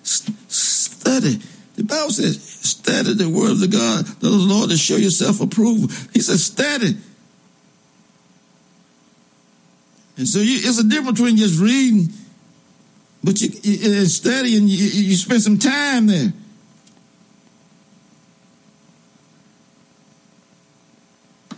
[0.03, 1.39] study.
[1.81, 6.13] The Bible says, study the word of the God, the Lord, to show yourself approved.
[6.13, 6.95] He says, study.
[10.15, 12.09] And so you, it's a difference between just reading,
[13.23, 16.33] but you, you studying, you, you spend some time there.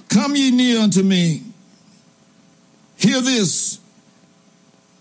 [0.07, 1.43] Come ye near unto me.
[2.95, 3.77] Hear this.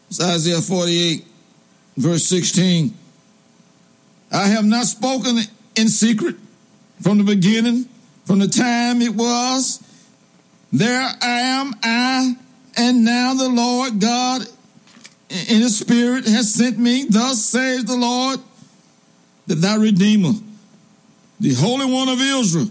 [0.08, 1.24] It's Isaiah 48,
[1.96, 2.98] verse 16.
[4.32, 5.38] I have not spoken
[5.76, 6.36] in secret
[7.00, 7.88] from the beginning,
[8.24, 9.82] from the time it was.
[10.72, 12.34] There I am, I,
[12.76, 14.42] and now the Lord God
[15.28, 17.04] in his spirit has sent me.
[17.08, 18.40] Thus says the Lord,
[19.46, 20.32] that thy Redeemer,
[21.40, 22.68] the Holy One of Israel,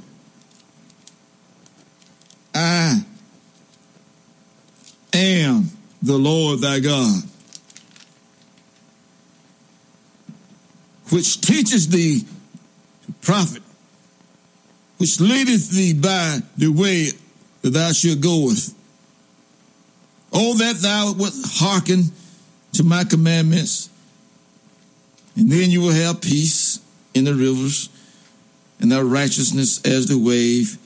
[2.56, 3.04] I
[5.14, 5.70] am
[6.02, 7.22] the Lord thy God.
[11.12, 12.26] Which teaches thee
[13.06, 13.62] to profit,
[14.98, 17.10] which leadeth thee by the way
[17.62, 18.74] that thou shalt goeth.
[20.34, 22.06] Oh, that thou would hearken
[22.74, 23.90] to my commandments,
[25.36, 26.80] and then you will have peace
[27.14, 27.90] in the rivers,
[28.80, 30.78] and thy righteousness as the wave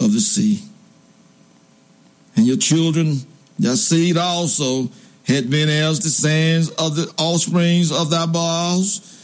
[0.00, 0.62] of the sea.
[2.34, 3.20] And your children,
[3.58, 4.90] thy seed also,
[5.26, 9.15] had been as the sands of the offsprings of thy bowels,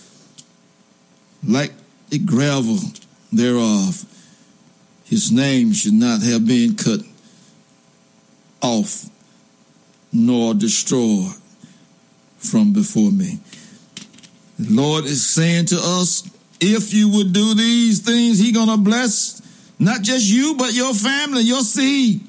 [1.46, 1.72] like
[2.10, 2.78] the gravel
[3.32, 4.04] thereof.
[5.04, 7.00] His name should not have been cut
[8.60, 9.06] off
[10.12, 11.32] nor destroyed
[12.38, 13.38] from before me.
[14.58, 16.28] The Lord is saying to us,
[16.60, 19.40] if you would do these things, He gonna bless
[19.78, 22.20] not just you, but your family, your seed.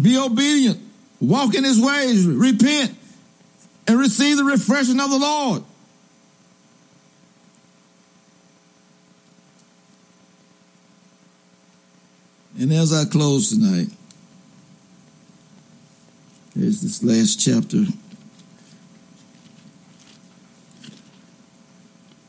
[0.00, 0.80] Be obedient,
[1.20, 2.94] walk in His ways, repent,
[3.86, 5.62] and receive the refreshing of the Lord.
[12.58, 13.88] And as I close tonight,
[16.54, 17.84] there's this last chapter,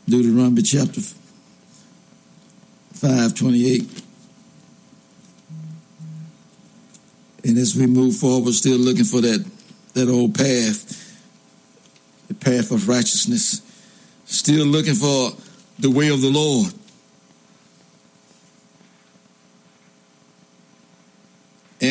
[0.07, 1.01] Deuteronomy chapter
[2.93, 4.01] 5, 28.
[7.43, 9.45] And as we move forward, still looking for that,
[9.93, 11.21] that old path,
[12.27, 13.61] the path of righteousness,
[14.25, 15.33] still looking for
[15.77, 16.73] the way of the Lord.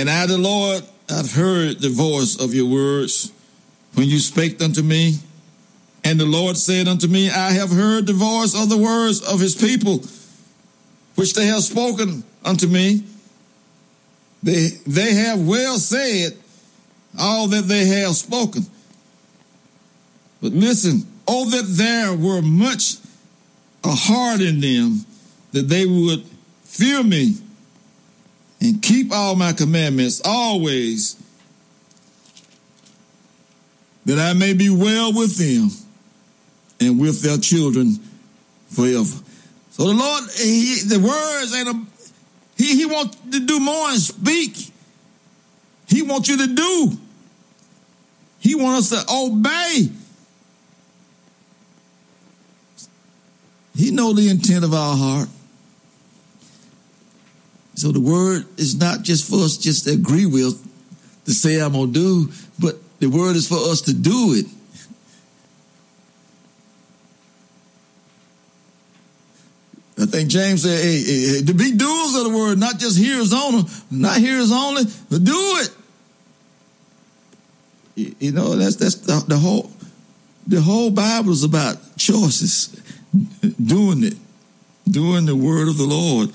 [0.05, 3.33] And I, the Lord, I've heard the voice of your words
[3.95, 5.15] when you spake unto me.
[6.05, 9.41] And the Lord said unto me, I have heard the voice of the words of
[9.41, 10.05] his people,
[11.15, 13.03] which they have spoken unto me.
[14.43, 16.37] They, they have well said
[17.19, 18.67] all that they have spoken.
[20.43, 22.97] But listen, oh, that there were much
[23.83, 25.07] a heart in them
[25.53, 26.27] that they would
[26.65, 27.37] fear me
[28.65, 31.23] and keep all my commandments always,
[34.07, 35.69] that I may be well with them
[36.81, 38.01] and with their children
[38.71, 39.21] forever.
[39.71, 41.83] So the Lord, he, the words ain't a,
[42.57, 44.57] he, he wants to do more and speak.
[45.87, 46.93] He wants you to do.
[48.39, 49.91] He wants us to obey.
[53.77, 55.29] He know the intent of our heart.
[57.75, 60.63] So the word is not just for us just to agree with,
[61.25, 64.47] to say I'm gonna do, but the word is for us to do it.
[69.97, 73.33] I think James said, hey, hey, to be doers of the word, not just hearers
[73.33, 75.71] only, not hearers only, but do it.
[77.97, 79.71] You know, that's that's the, the whole
[80.47, 82.69] the whole Bible is about choices,
[83.65, 84.17] doing it,
[84.89, 86.31] doing the word of the Lord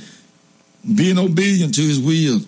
[0.84, 2.42] being obedient to his will.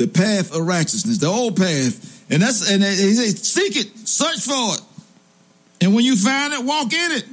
[0.00, 2.24] the path of righteousness, the old path.
[2.30, 4.80] And that's and he says, seek it, search for it.
[5.82, 7.24] And when you find it, walk in it.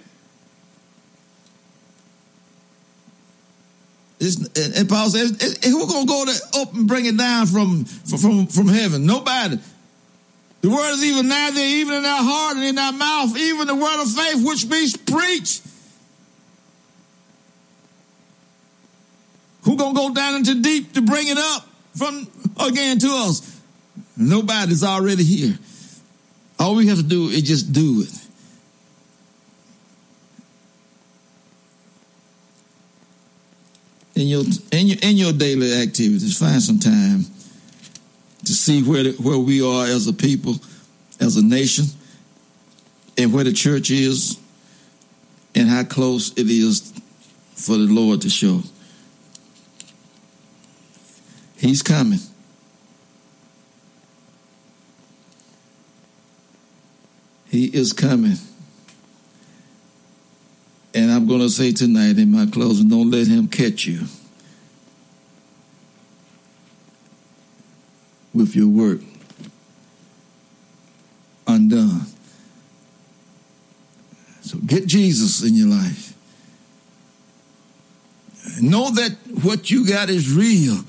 [4.19, 4.35] It's,
[4.77, 5.29] and, Paul says,
[5.63, 9.05] who's gonna go to up and bring it down from from from heaven?
[9.05, 9.59] Nobody.
[10.59, 13.67] The word is even now there, even in our heart and in our mouth, even
[13.67, 15.61] the word of faith which we preach.
[19.67, 22.25] Who gonna go down into deep to bring it up from
[22.57, 23.59] again to us?
[24.15, 25.59] Nobody's already here.
[26.57, 28.13] All we have to do is just do it.
[34.15, 37.25] In your in your in your daily activities, find some time
[38.45, 40.55] to see where where we are as a people,
[41.19, 41.87] as a nation,
[43.17, 44.39] and where the church is,
[45.53, 46.93] and how close it is
[47.53, 48.63] for the Lord to show.
[51.57, 52.19] He's coming.
[57.49, 58.37] He is coming.
[60.93, 64.01] And I'm going to say tonight in my closing don't let him catch you
[68.33, 69.01] with your work
[71.47, 72.05] undone.
[74.41, 76.13] So get Jesus in your life.
[78.61, 80.83] Know that what you got is real.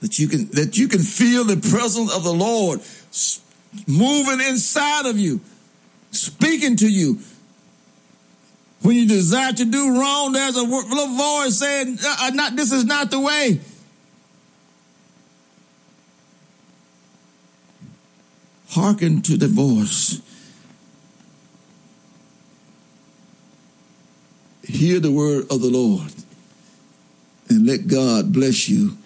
[0.00, 2.80] That you can that you can feel the presence of the Lord
[3.86, 5.40] moving inside of you,
[6.10, 7.18] speaking to you.
[8.82, 12.84] When you desire to do wrong, there's a little voice saying, uh, "Not this is
[12.84, 13.60] not the way."
[18.70, 20.20] Hearken to the voice.
[24.64, 26.12] Hear the word of the Lord
[27.48, 28.96] and let God bless you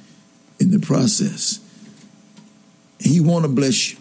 [0.61, 1.61] in the process.
[2.99, 3.99] He want to bless you.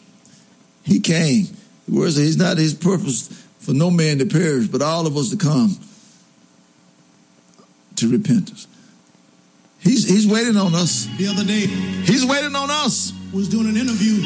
[0.83, 1.47] He came.
[1.87, 3.27] The word says he's not his purpose
[3.59, 5.77] for no man to perish, but all of us to come
[7.95, 8.67] to repentance.
[9.79, 11.07] He's he's waiting on us.
[11.17, 13.11] The other day, He's waiting on us.
[13.33, 14.21] was doing an interview.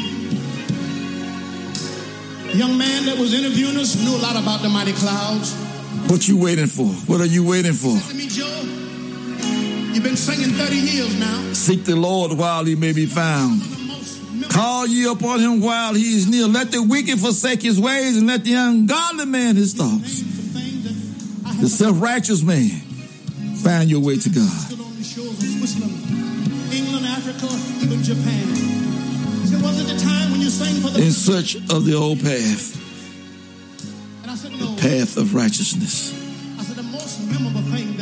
[2.50, 5.52] The young man that was interviewing us knew a lot about the mighty clouds.
[6.08, 6.86] What you waiting for?
[7.10, 7.94] What are you waiting for?
[9.98, 11.52] You've been singing 30 years now.
[11.52, 13.60] Seek the Lord while he may be found.
[13.60, 16.46] The Call ye upon him while he is near.
[16.46, 20.22] Let the wicked forsake his ways and let the ungodly man his thoughts.
[20.22, 22.68] names of things that I The self-righteous man
[23.56, 24.48] find your way to God.
[24.48, 27.48] stood on the shores of Switzerland, England, Africa,
[27.82, 28.46] even Japan.
[28.54, 31.94] He said, was it the time when you sang for the In search of the
[31.94, 32.76] old path,
[34.22, 34.76] And I said, no.
[34.76, 36.14] path of righteousness.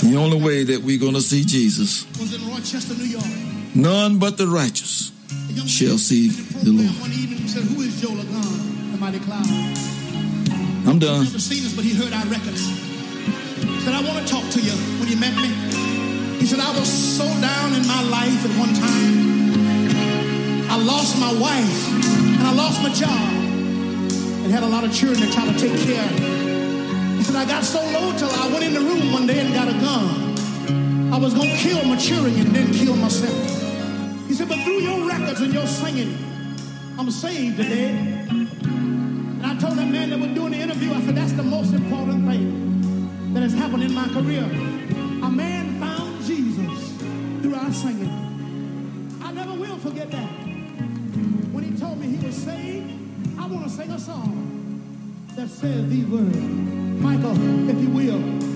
[0.07, 2.35] The most memorable thing that The only way that we're going to see Jesus, was
[2.35, 3.25] in Rochester, New York.
[3.75, 5.13] none but the righteous
[5.67, 6.29] shall see
[6.63, 6.91] the Lord.
[7.01, 9.47] One evening said, who is Joe Ligon, the mighty cloud?
[10.87, 11.25] I'm done.
[11.25, 12.63] never seen us, but he heard our records.
[12.63, 15.51] He said, I want to talk to you when you met me.
[16.39, 20.71] He said, I was so down in my life at one time.
[20.71, 21.81] I lost my wife
[22.39, 23.11] and I lost my job
[24.45, 26.46] and had a lot of children to try to take care of.
[27.27, 29.67] Said, I got so low till I went in the room one day and got
[29.67, 31.13] a gun.
[31.13, 33.35] I was going to kill children and then kill myself.
[34.29, 36.17] He said, but through your records and your singing,
[36.97, 37.91] I'm saved today.
[38.31, 41.73] And I told that man that was doing the interview, I said, that's the most
[41.75, 44.45] important thing that has happened in my career.
[44.45, 46.93] A man found Jesus
[47.43, 49.19] through our singing.
[49.21, 50.29] I never will forget that.
[51.51, 52.89] When he told me he was saved,
[53.37, 54.56] I want to sing a song
[55.37, 56.35] that says these words.
[56.35, 57.37] Michael,
[57.69, 58.47] if you will.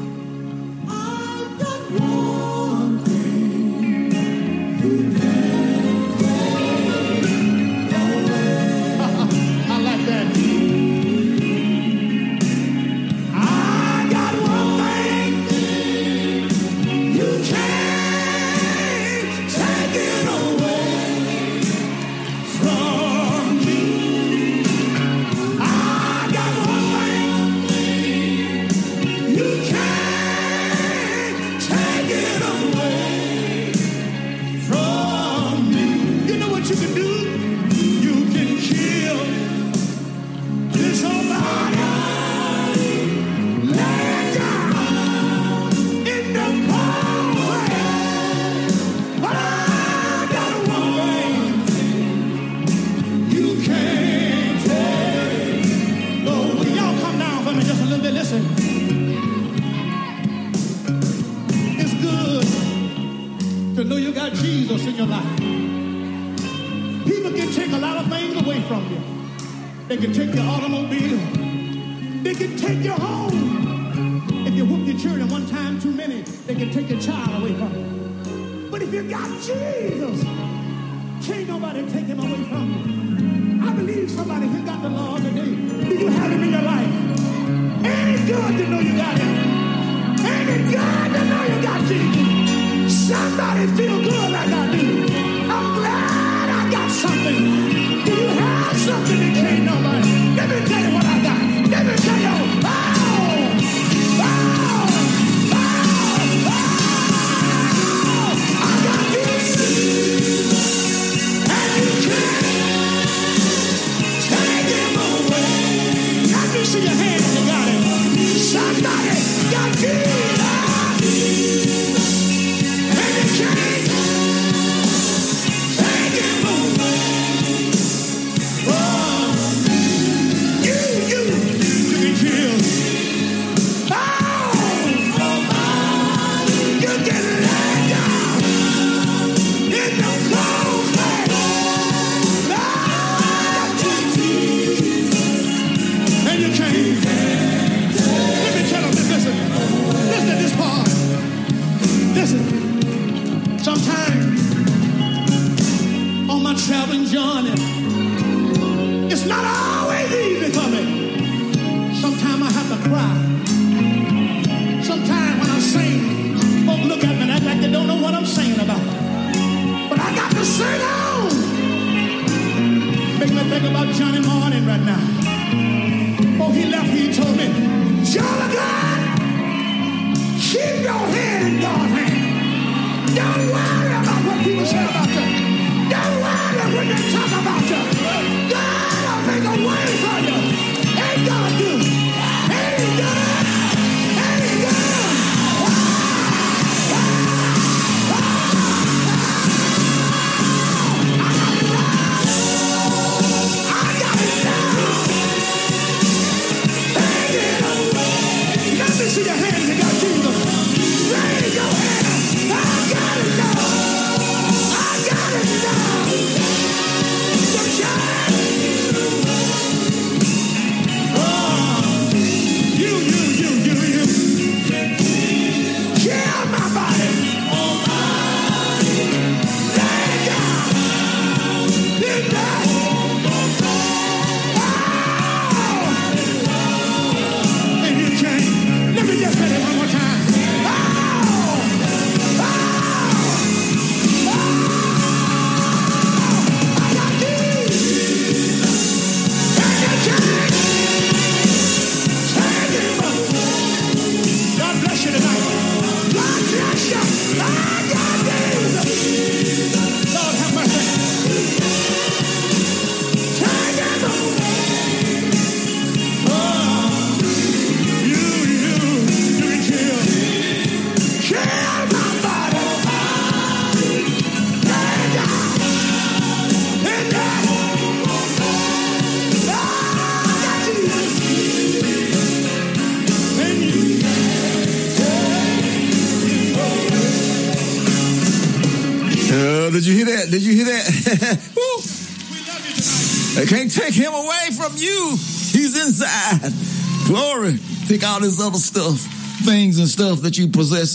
[298.30, 299.00] this other stuff,
[299.44, 300.94] things and stuff that you possess.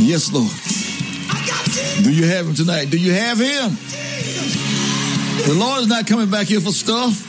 [0.00, 0.50] Yes, Lord.
[2.04, 2.90] Do you have him tonight?
[2.90, 3.76] Do you have him?
[5.46, 7.28] The Lord is not coming back here for stuff.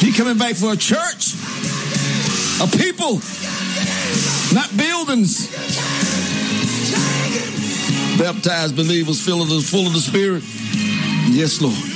[0.00, 1.34] He's coming back for a church,
[2.60, 3.20] a people,
[4.54, 5.50] not buildings.
[8.18, 10.42] Baptized believers, filled full of the Spirit.
[11.30, 11.89] Yes, Lord.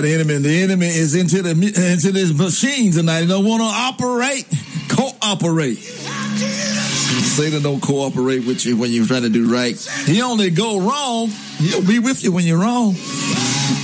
[0.00, 3.20] the enemy the enemy is into the into these machines tonight.
[3.22, 4.46] They don't want to operate,
[4.88, 5.78] cooperate.
[5.78, 9.76] Satan don't cooperate with you when you're trying to do right.
[10.06, 11.28] He only go wrong.
[11.58, 12.94] He'll be with you when you're wrong.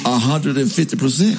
[0.05, 1.39] hundred and fifty percent.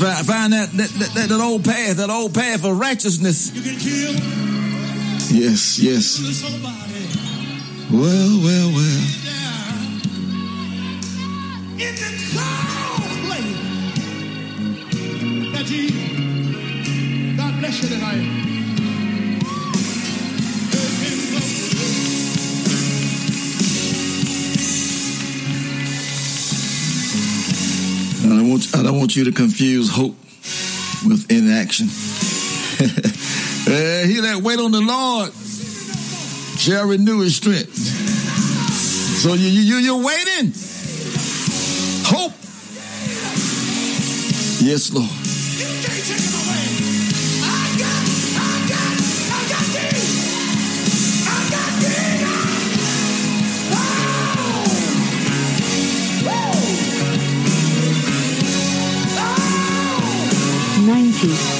[0.00, 3.54] Find, that, that, that, that old path, that old path of righteousness.
[3.54, 4.14] You can kill
[5.32, 6.18] Yes, yes.
[7.92, 9.02] Well, well, well.
[11.78, 13.60] In the cold place.
[15.52, 15.68] That.
[17.36, 18.40] God bless you tonight.
[28.80, 30.16] I don't want you to confuse hope
[31.06, 31.86] with inaction.
[34.08, 35.32] he that wait on the Lord
[36.58, 37.76] shall renew his strength.
[37.76, 40.54] So you you- you're waiting.
[42.06, 42.32] Hope.
[44.64, 45.10] Yes, Lord.
[60.90, 61.59] 90.